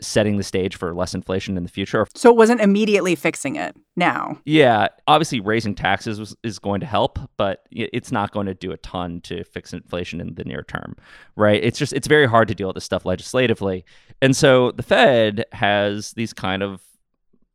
setting 0.00 0.36
the 0.36 0.42
stage 0.42 0.76
for 0.76 0.94
less 0.94 1.14
inflation 1.14 1.56
in 1.56 1.62
the 1.62 1.68
future. 1.68 2.06
So 2.14 2.30
it 2.30 2.36
wasn't 2.36 2.60
immediately 2.60 3.14
fixing 3.14 3.56
it 3.56 3.76
now. 3.96 4.38
Yeah, 4.44 4.88
obviously 5.06 5.40
raising 5.40 5.74
taxes 5.74 6.20
was, 6.20 6.36
is 6.42 6.58
going 6.58 6.80
to 6.80 6.86
help, 6.86 7.18
but 7.36 7.66
it's 7.70 8.12
not 8.12 8.32
going 8.32 8.46
to 8.46 8.54
do 8.54 8.72
a 8.72 8.76
ton 8.78 9.20
to 9.22 9.44
fix 9.44 9.72
inflation 9.72 10.20
in 10.20 10.34
the 10.34 10.44
near 10.44 10.62
term, 10.62 10.96
right? 11.34 11.62
It's 11.62 11.78
just 11.78 11.92
it's 11.92 12.08
very 12.08 12.26
hard 12.26 12.48
to 12.48 12.54
deal 12.54 12.68
with 12.68 12.74
this 12.74 12.84
stuff 12.84 13.06
legislatively. 13.06 13.84
And 14.20 14.36
so 14.36 14.72
the 14.72 14.82
Fed 14.82 15.44
has 15.52 16.12
these 16.12 16.32
kind 16.32 16.62
of 16.62 16.82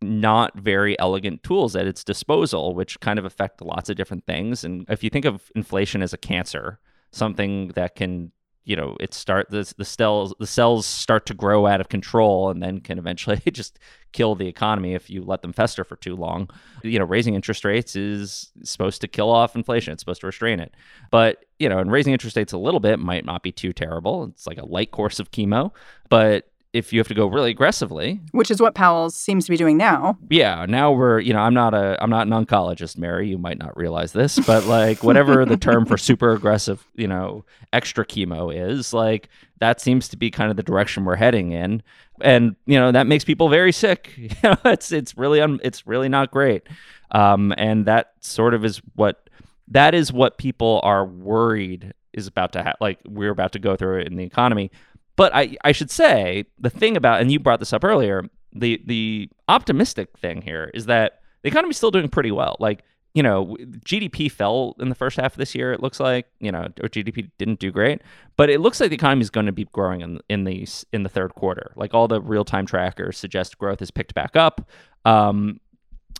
not 0.01 0.57
very 0.57 0.97
elegant 0.99 1.43
tools 1.43 1.75
at 1.75 1.85
its 1.85 2.03
disposal 2.03 2.73
which 2.73 2.99
kind 3.01 3.19
of 3.19 3.25
affect 3.25 3.61
lots 3.61 3.87
of 3.87 3.95
different 3.95 4.25
things 4.25 4.63
and 4.63 4.83
if 4.89 5.03
you 5.03 5.11
think 5.11 5.25
of 5.25 5.51
inflation 5.53 6.01
as 6.01 6.11
a 6.11 6.17
cancer, 6.17 6.79
something 7.11 7.67
that 7.75 7.95
can 7.95 8.31
you 8.63 8.75
know 8.75 8.95
it 8.99 9.13
start 9.13 9.49
the 9.49 9.73
the 9.77 9.85
cells 9.85 10.33
the 10.39 10.47
cells 10.47 10.85
start 10.85 11.25
to 11.25 11.33
grow 11.33 11.65
out 11.65 11.81
of 11.81 11.89
control 11.89 12.49
and 12.49 12.61
then 12.61 12.79
can 12.79 12.99
eventually 12.99 13.41
just 13.51 13.79
kill 14.11 14.35
the 14.35 14.47
economy 14.47 14.93
if 14.93 15.09
you 15.09 15.23
let 15.23 15.41
them 15.41 15.53
fester 15.53 15.83
for 15.83 15.95
too 15.95 16.15
long. 16.15 16.49
You 16.83 16.99
know, 16.99 17.05
raising 17.05 17.35
interest 17.35 17.63
rates 17.63 17.95
is 17.95 18.51
supposed 18.63 19.01
to 19.01 19.07
kill 19.07 19.29
off 19.29 19.55
inflation. 19.55 19.93
It's 19.93 20.01
supposed 20.01 20.21
to 20.21 20.27
restrain 20.27 20.59
it. 20.59 20.73
But, 21.11 21.45
you 21.59 21.69
know, 21.69 21.79
and 21.79 21.91
raising 21.91 22.13
interest 22.13 22.35
rates 22.35 22.53
a 22.53 22.57
little 22.57 22.79
bit 22.79 22.99
might 22.99 23.25
not 23.25 23.43
be 23.43 23.51
too 23.51 23.73
terrible. 23.73 24.25
It's 24.25 24.47
like 24.47 24.57
a 24.57 24.65
light 24.65 24.91
course 24.91 25.19
of 25.19 25.31
chemo, 25.31 25.71
but 26.09 26.50
if 26.73 26.93
you 26.93 26.99
have 26.99 27.07
to 27.09 27.13
go 27.13 27.27
really 27.27 27.51
aggressively, 27.51 28.21
which 28.31 28.49
is 28.49 28.61
what 28.61 28.75
Powell 28.75 29.09
seems 29.09 29.45
to 29.45 29.51
be 29.51 29.57
doing 29.57 29.75
now. 29.75 30.17
Yeah, 30.29 30.65
now 30.67 30.91
we're, 30.91 31.19
you 31.19 31.33
know, 31.33 31.39
I'm 31.39 31.53
not 31.53 31.73
a 31.73 32.01
I'm 32.01 32.09
not 32.09 32.27
an 32.27 32.33
oncologist, 32.33 32.97
Mary, 32.97 33.27
you 33.29 33.37
might 33.37 33.57
not 33.57 33.75
realize 33.75 34.13
this, 34.13 34.39
but 34.39 34.65
like 34.65 35.03
whatever 35.03 35.45
the 35.45 35.57
term 35.57 35.85
for 35.85 35.97
super 35.97 36.31
aggressive, 36.31 36.85
you 36.95 37.07
know, 37.07 37.43
extra 37.73 38.05
chemo 38.05 38.55
is, 38.55 38.93
like 38.93 39.27
that 39.59 39.81
seems 39.81 40.07
to 40.09 40.17
be 40.17 40.31
kind 40.31 40.49
of 40.49 40.57
the 40.57 40.63
direction 40.63 41.03
we're 41.03 41.15
heading 41.15 41.51
in. 41.51 41.83
And, 42.21 42.55
you 42.65 42.79
know, 42.79 42.91
that 42.91 43.07
makes 43.07 43.23
people 43.23 43.49
very 43.49 43.71
sick. 43.71 44.13
You 44.17 44.29
know, 44.43 44.57
it's 44.65 44.91
it's 44.91 45.17
really 45.17 45.41
un, 45.41 45.59
it's 45.63 45.85
really 45.85 46.07
not 46.09 46.31
great. 46.31 46.63
Um 47.11 47.53
and 47.57 47.85
that 47.85 48.13
sort 48.21 48.53
of 48.53 48.63
is 48.63 48.81
what 48.95 49.29
that 49.67 49.93
is 49.93 50.13
what 50.13 50.37
people 50.37 50.79
are 50.83 51.05
worried 51.05 51.93
is 52.13 52.27
about 52.27 52.53
to 52.53 52.63
have 52.63 52.75
like 52.79 52.99
we're 53.05 53.31
about 53.31 53.53
to 53.53 53.59
go 53.59 53.75
through 53.75 53.99
it 53.99 54.07
in 54.07 54.15
the 54.15 54.23
economy 54.23 54.71
but 55.15 55.33
I, 55.35 55.55
I 55.63 55.71
should 55.71 55.91
say 55.91 56.45
the 56.59 56.69
thing 56.69 56.97
about, 56.97 57.21
and 57.21 57.31
you 57.31 57.39
brought 57.39 57.59
this 57.59 57.73
up 57.73 57.83
earlier, 57.83 58.23
the 58.53 58.81
the 58.85 59.29
optimistic 59.47 60.17
thing 60.17 60.41
here 60.41 60.71
is 60.73 60.85
that 60.87 61.21
the 61.43 61.49
economy's 61.49 61.77
still 61.77 61.91
doing 61.91 62.09
pretty 62.09 62.31
well. 62.31 62.57
Like, 62.59 62.83
you 63.13 63.23
know, 63.23 63.57
GDP 63.85 64.31
fell 64.31 64.75
in 64.79 64.89
the 64.89 64.95
first 64.95 65.17
half 65.17 65.33
of 65.33 65.37
this 65.37 65.55
year. 65.55 65.73
It 65.73 65.81
looks 65.81 65.99
like, 65.99 66.27
you 66.39 66.51
know, 66.51 66.67
or 66.81 66.87
GDP 66.87 67.29
didn't 67.37 67.59
do 67.59 67.71
great, 67.71 68.01
but 68.37 68.49
it 68.49 68.61
looks 68.61 68.79
like 68.79 68.89
the 68.89 68.95
economy 68.95 69.21
is 69.21 69.29
going 69.29 69.45
to 69.47 69.51
be 69.51 69.65
growing 69.71 70.01
in 70.01 70.19
in 70.29 70.43
the 70.43 70.67
in 70.93 71.03
the 71.03 71.09
third 71.09 71.35
quarter. 71.35 71.71
Like 71.75 71.93
all 71.93 72.07
the 72.07 72.21
real 72.21 72.45
time 72.45 72.65
trackers 72.65 73.17
suggest 73.17 73.57
growth 73.57 73.79
has 73.79 73.91
picked 73.91 74.13
back 74.13 74.35
up. 74.35 74.67
Um, 75.05 75.59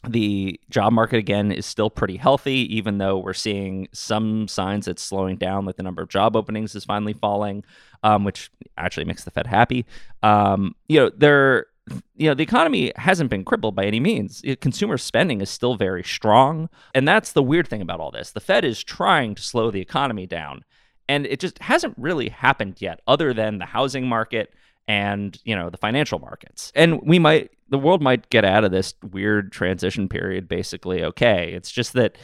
the 0.07 0.59
job 0.69 0.93
market 0.93 1.17
again 1.17 1.51
is 1.51 1.65
still 1.65 1.89
pretty 1.89 2.17
healthy, 2.17 2.75
even 2.75 2.97
though 2.97 3.17
we're 3.17 3.33
seeing 3.33 3.87
some 3.91 4.47
signs 4.47 4.87
it's 4.87 5.03
slowing 5.03 5.37
down, 5.37 5.65
like 5.65 5.75
the 5.75 5.83
number 5.83 6.01
of 6.01 6.09
job 6.09 6.35
openings 6.35 6.75
is 6.75 6.85
finally 6.85 7.13
falling, 7.13 7.63
um, 8.03 8.23
which 8.23 8.51
actually 8.77 9.05
makes 9.05 9.23
the 9.23 9.31
Fed 9.31 9.47
happy. 9.47 9.85
Um, 10.23 10.75
you 10.89 10.99
know, 10.99 11.11
there, 11.15 11.67
you 12.15 12.27
know, 12.27 12.33
the 12.33 12.43
economy 12.43 12.91
hasn't 12.95 13.29
been 13.29 13.45
crippled 13.45 13.75
by 13.75 13.85
any 13.85 13.99
means. 13.99 14.43
Consumer 14.59 14.97
spending 14.97 15.41
is 15.41 15.49
still 15.49 15.75
very 15.75 16.03
strong, 16.03 16.69
and 16.95 17.07
that's 17.07 17.33
the 17.33 17.43
weird 17.43 17.67
thing 17.67 17.81
about 17.81 17.99
all 17.99 18.11
this. 18.11 18.31
The 18.31 18.39
Fed 18.39 18.65
is 18.65 18.83
trying 18.83 19.35
to 19.35 19.41
slow 19.41 19.71
the 19.71 19.81
economy 19.81 20.25
down, 20.25 20.63
and 21.07 21.25
it 21.25 21.39
just 21.39 21.59
hasn't 21.59 21.95
really 21.97 22.29
happened 22.29 22.77
yet, 22.79 23.01
other 23.07 23.33
than 23.33 23.59
the 23.59 23.65
housing 23.65 24.07
market 24.07 24.53
and 24.87 25.39
you 25.43 25.55
know 25.55 25.69
the 25.69 25.77
financial 25.77 26.19
markets. 26.19 26.71
And 26.75 27.01
we 27.03 27.19
might 27.19 27.51
the 27.69 27.77
world 27.77 28.01
might 28.01 28.29
get 28.29 28.43
out 28.43 28.63
of 28.63 28.71
this 28.71 28.93
weird 29.11 29.51
transition 29.51 30.09
period 30.09 30.47
basically 30.47 31.03
okay. 31.03 31.53
It's 31.53 31.71
just 31.71 31.93
that 31.93 32.17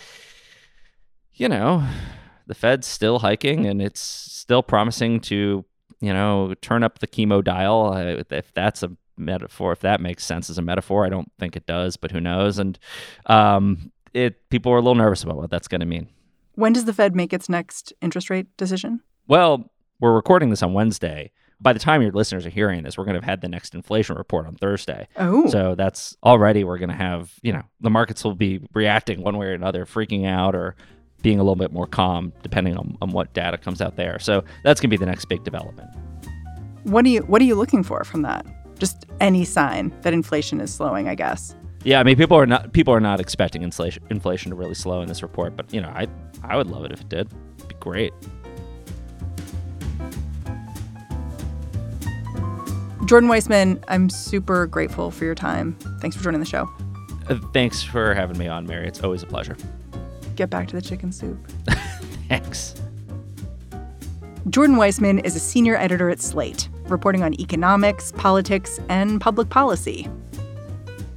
you 1.33 1.47
know 1.47 1.87
the 2.47 2.55
fed's 2.55 2.87
still 2.87 3.19
hiking 3.19 3.65
and 3.65 3.81
it's 3.81 3.99
still 3.99 4.63
promising 4.63 5.19
to 5.21 5.65
you 5.99 6.13
know 6.13 6.53
turn 6.61 6.83
up 6.83 6.99
the 6.99 7.07
chemo 7.07 7.43
dial. 7.43 7.93
If 8.29 8.53
that's 8.53 8.83
a 8.83 8.91
metaphor 9.19 9.71
if 9.71 9.79
that 9.79 9.99
makes 9.99 10.23
sense 10.23 10.47
as 10.47 10.59
a 10.59 10.61
metaphor 10.61 11.03
i 11.03 11.09
don't 11.09 11.31
think 11.39 11.55
it 11.55 11.65
does 11.65 11.97
but 11.97 12.11
who 12.11 12.21
knows? 12.21 12.59
And 12.59 12.77
um 13.25 13.91
it 14.13 14.49
people 14.49 14.71
are 14.71 14.77
a 14.77 14.81
little 14.81 14.95
nervous 14.95 15.23
about 15.23 15.37
what 15.37 15.49
that's 15.49 15.67
going 15.67 15.81
to 15.81 15.85
mean. 15.85 16.07
When 16.55 16.73
does 16.73 16.85
the 16.85 16.93
fed 16.93 17.15
make 17.15 17.33
its 17.33 17.49
next 17.49 17.93
interest 18.01 18.29
rate 18.29 18.55
decision? 18.57 19.01
Well 19.27 19.71
we're 19.99 20.13
recording 20.13 20.51
this 20.51 20.61
on 20.61 20.73
wednesday 20.73 21.31
by 21.59 21.73
the 21.73 21.79
time 21.79 22.01
your 22.01 22.11
listeners 22.11 22.45
are 22.45 22.51
hearing 22.51 22.83
this, 22.83 22.97
we're 22.97 23.03
going 23.03 23.15
to 23.15 23.21
have 23.21 23.29
had 23.29 23.41
the 23.41 23.49
next 23.49 23.73
inflation 23.73 24.15
report 24.15 24.45
on 24.45 24.55
Thursday. 24.55 25.07
Oh. 25.17 25.47
So 25.49 25.75
that's 25.75 26.15
already 26.23 26.63
we're 26.63 26.77
going 26.77 26.89
to 26.89 26.95
have, 26.95 27.31
you 27.41 27.51
know, 27.51 27.63
the 27.81 27.89
markets 27.89 28.23
will 28.23 28.35
be 28.35 28.61
reacting 28.73 29.21
one 29.21 29.37
way 29.37 29.47
or 29.47 29.53
another, 29.53 29.85
freaking 29.85 30.27
out 30.27 30.55
or 30.55 30.75
being 31.21 31.39
a 31.39 31.43
little 31.43 31.55
bit 31.55 31.71
more 31.71 31.87
calm 31.87 32.31
depending 32.43 32.77
on, 32.77 32.97
on 33.01 33.09
what 33.09 33.33
data 33.33 33.57
comes 33.57 33.81
out 33.81 33.95
there. 33.95 34.19
So 34.19 34.43
that's 34.63 34.79
going 34.79 34.89
to 34.89 34.97
be 34.97 34.99
the 34.99 35.09
next 35.09 35.25
big 35.25 35.43
development. 35.43 35.89
What 36.83 37.05
are 37.05 37.09
you 37.09 37.21
what 37.21 37.41
are 37.41 37.45
you 37.45 37.55
looking 37.55 37.83
for 37.83 38.03
from 38.03 38.21
that? 38.21 38.45
Just 38.79 39.05
any 39.19 39.43
sign 39.43 39.93
that 40.03 40.13
inflation 40.13 40.61
is 40.61 40.73
slowing, 40.73 41.09
I 41.09 41.15
guess. 41.15 41.55
Yeah, 41.83 41.99
I 41.99 42.03
mean 42.03 42.15
people 42.15 42.37
are 42.37 42.45
not 42.45 42.71
people 42.71 42.93
are 42.93 42.99
not 42.99 43.19
expecting 43.19 43.61
inflation 43.61 44.03
inflation 44.09 44.51
to 44.51 44.55
really 44.55 44.73
slow 44.73 45.01
in 45.01 45.07
this 45.07 45.21
report, 45.21 45.57
but 45.57 45.73
you 45.73 45.81
know, 45.81 45.89
I 45.89 46.07
I 46.43 46.55
would 46.55 46.67
love 46.67 46.85
it 46.85 46.91
if 46.91 47.01
it 47.01 47.09
did. 47.09 47.29
It'd 47.57 47.67
be 47.67 47.75
great. 47.79 48.13
Jordan 53.07 53.29
Weissmann, 53.29 53.81
I'm 53.87 54.09
super 54.09 54.67
grateful 54.67 55.11
for 55.11 55.23
your 55.23 55.33
time. 55.33 55.77
Thanks 56.01 56.17
for 56.17 56.23
joining 56.23 56.41
the 56.41 56.45
show. 56.45 56.69
Uh, 57.29 57.39
thanks 57.53 57.81
for 57.81 58.13
having 58.13 58.37
me 58.37 58.49
on, 58.49 58.67
Mary. 58.67 58.85
It's 58.85 59.01
always 59.01 59.23
a 59.23 59.25
pleasure. 59.25 59.55
Get 60.35 60.49
back 60.49 60.67
to 60.67 60.75
the 60.75 60.81
chicken 60.81 61.13
soup. 61.13 61.37
thanks. 62.27 62.75
Jordan 64.49 64.75
Weissmann 64.75 65.25
is 65.25 65.37
a 65.37 65.39
senior 65.39 65.77
editor 65.77 66.09
at 66.09 66.19
Slate, 66.19 66.67
reporting 66.89 67.23
on 67.23 67.33
economics, 67.39 68.11
politics, 68.11 68.77
and 68.89 69.21
public 69.21 69.49
policy. 69.49 70.09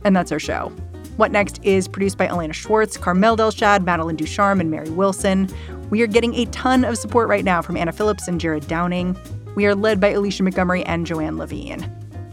And 0.04 0.14
that's 0.14 0.30
our 0.30 0.38
show. 0.38 0.68
What 1.16 1.32
Next 1.32 1.58
is 1.64 1.88
produced 1.88 2.16
by 2.16 2.28
Elena 2.28 2.52
Schwartz, 2.52 2.96
Carmel 2.96 3.36
Delshad, 3.36 3.84
Madeline 3.84 4.14
Ducharme, 4.14 4.60
and 4.60 4.70
Mary 4.70 4.90
Wilson. 4.90 5.48
We 5.90 6.02
are 6.02 6.06
getting 6.06 6.34
a 6.34 6.44
ton 6.46 6.84
of 6.84 6.96
support 6.96 7.28
right 7.28 7.44
now 7.44 7.62
from 7.62 7.76
Anna 7.76 7.90
Phillips 7.90 8.28
and 8.28 8.40
Jared 8.40 8.68
Downing. 8.68 9.16
We 9.56 9.66
are 9.66 9.74
led 9.74 10.00
by 10.00 10.10
Alicia 10.10 10.44
Montgomery 10.44 10.84
and 10.84 11.04
Joanne 11.04 11.36
Levine. 11.36 11.82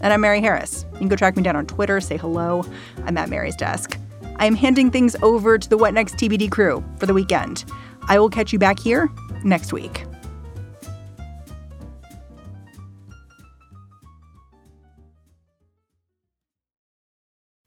And 0.01 0.13
I'm 0.13 0.21
Mary 0.21 0.39
Harris. 0.39 0.85
You 0.93 0.99
can 0.99 1.07
go 1.07 1.15
track 1.15 1.35
me 1.35 1.41
down 1.41 1.55
on 1.55 1.65
Twitter, 1.65 1.99
say 1.99 2.15
hello. 2.15 2.63
I'm 3.05 3.17
at 3.17 3.29
Mary's 3.29 3.55
desk. 3.55 3.97
I 4.35 4.45
am 4.45 4.53
handing 4.53 4.91
things 4.91 5.15
over 5.23 5.57
to 5.57 5.67
the 5.67 5.77
What 5.77 5.95
Next 5.95 6.15
TBD 6.15 6.51
crew 6.51 6.83
for 6.97 7.07
the 7.07 7.13
weekend. 7.13 7.65
I 8.07 8.19
will 8.19 8.29
catch 8.29 8.53
you 8.53 8.59
back 8.59 8.79
here 8.79 9.09
next 9.43 9.73
week. 9.73 10.03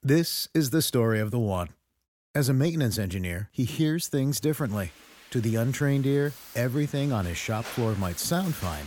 This 0.02 0.48
is 0.54 0.70
the 0.70 0.80
story 0.80 1.18
of 1.18 1.32
the 1.32 1.38
one. 1.38 1.70
As 2.34 2.48
a 2.48 2.54
maintenance 2.54 2.98
engineer, 2.98 3.48
he 3.52 3.64
hears 3.64 4.06
things 4.06 4.38
differently. 4.38 4.92
To 5.30 5.40
the 5.40 5.56
untrained 5.56 6.06
ear, 6.06 6.32
everything 6.54 7.12
on 7.12 7.24
his 7.24 7.36
shop 7.36 7.64
floor 7.64 7.94
might 7.96 8.18
sound 8.20 8.54
fine 8.54 8.86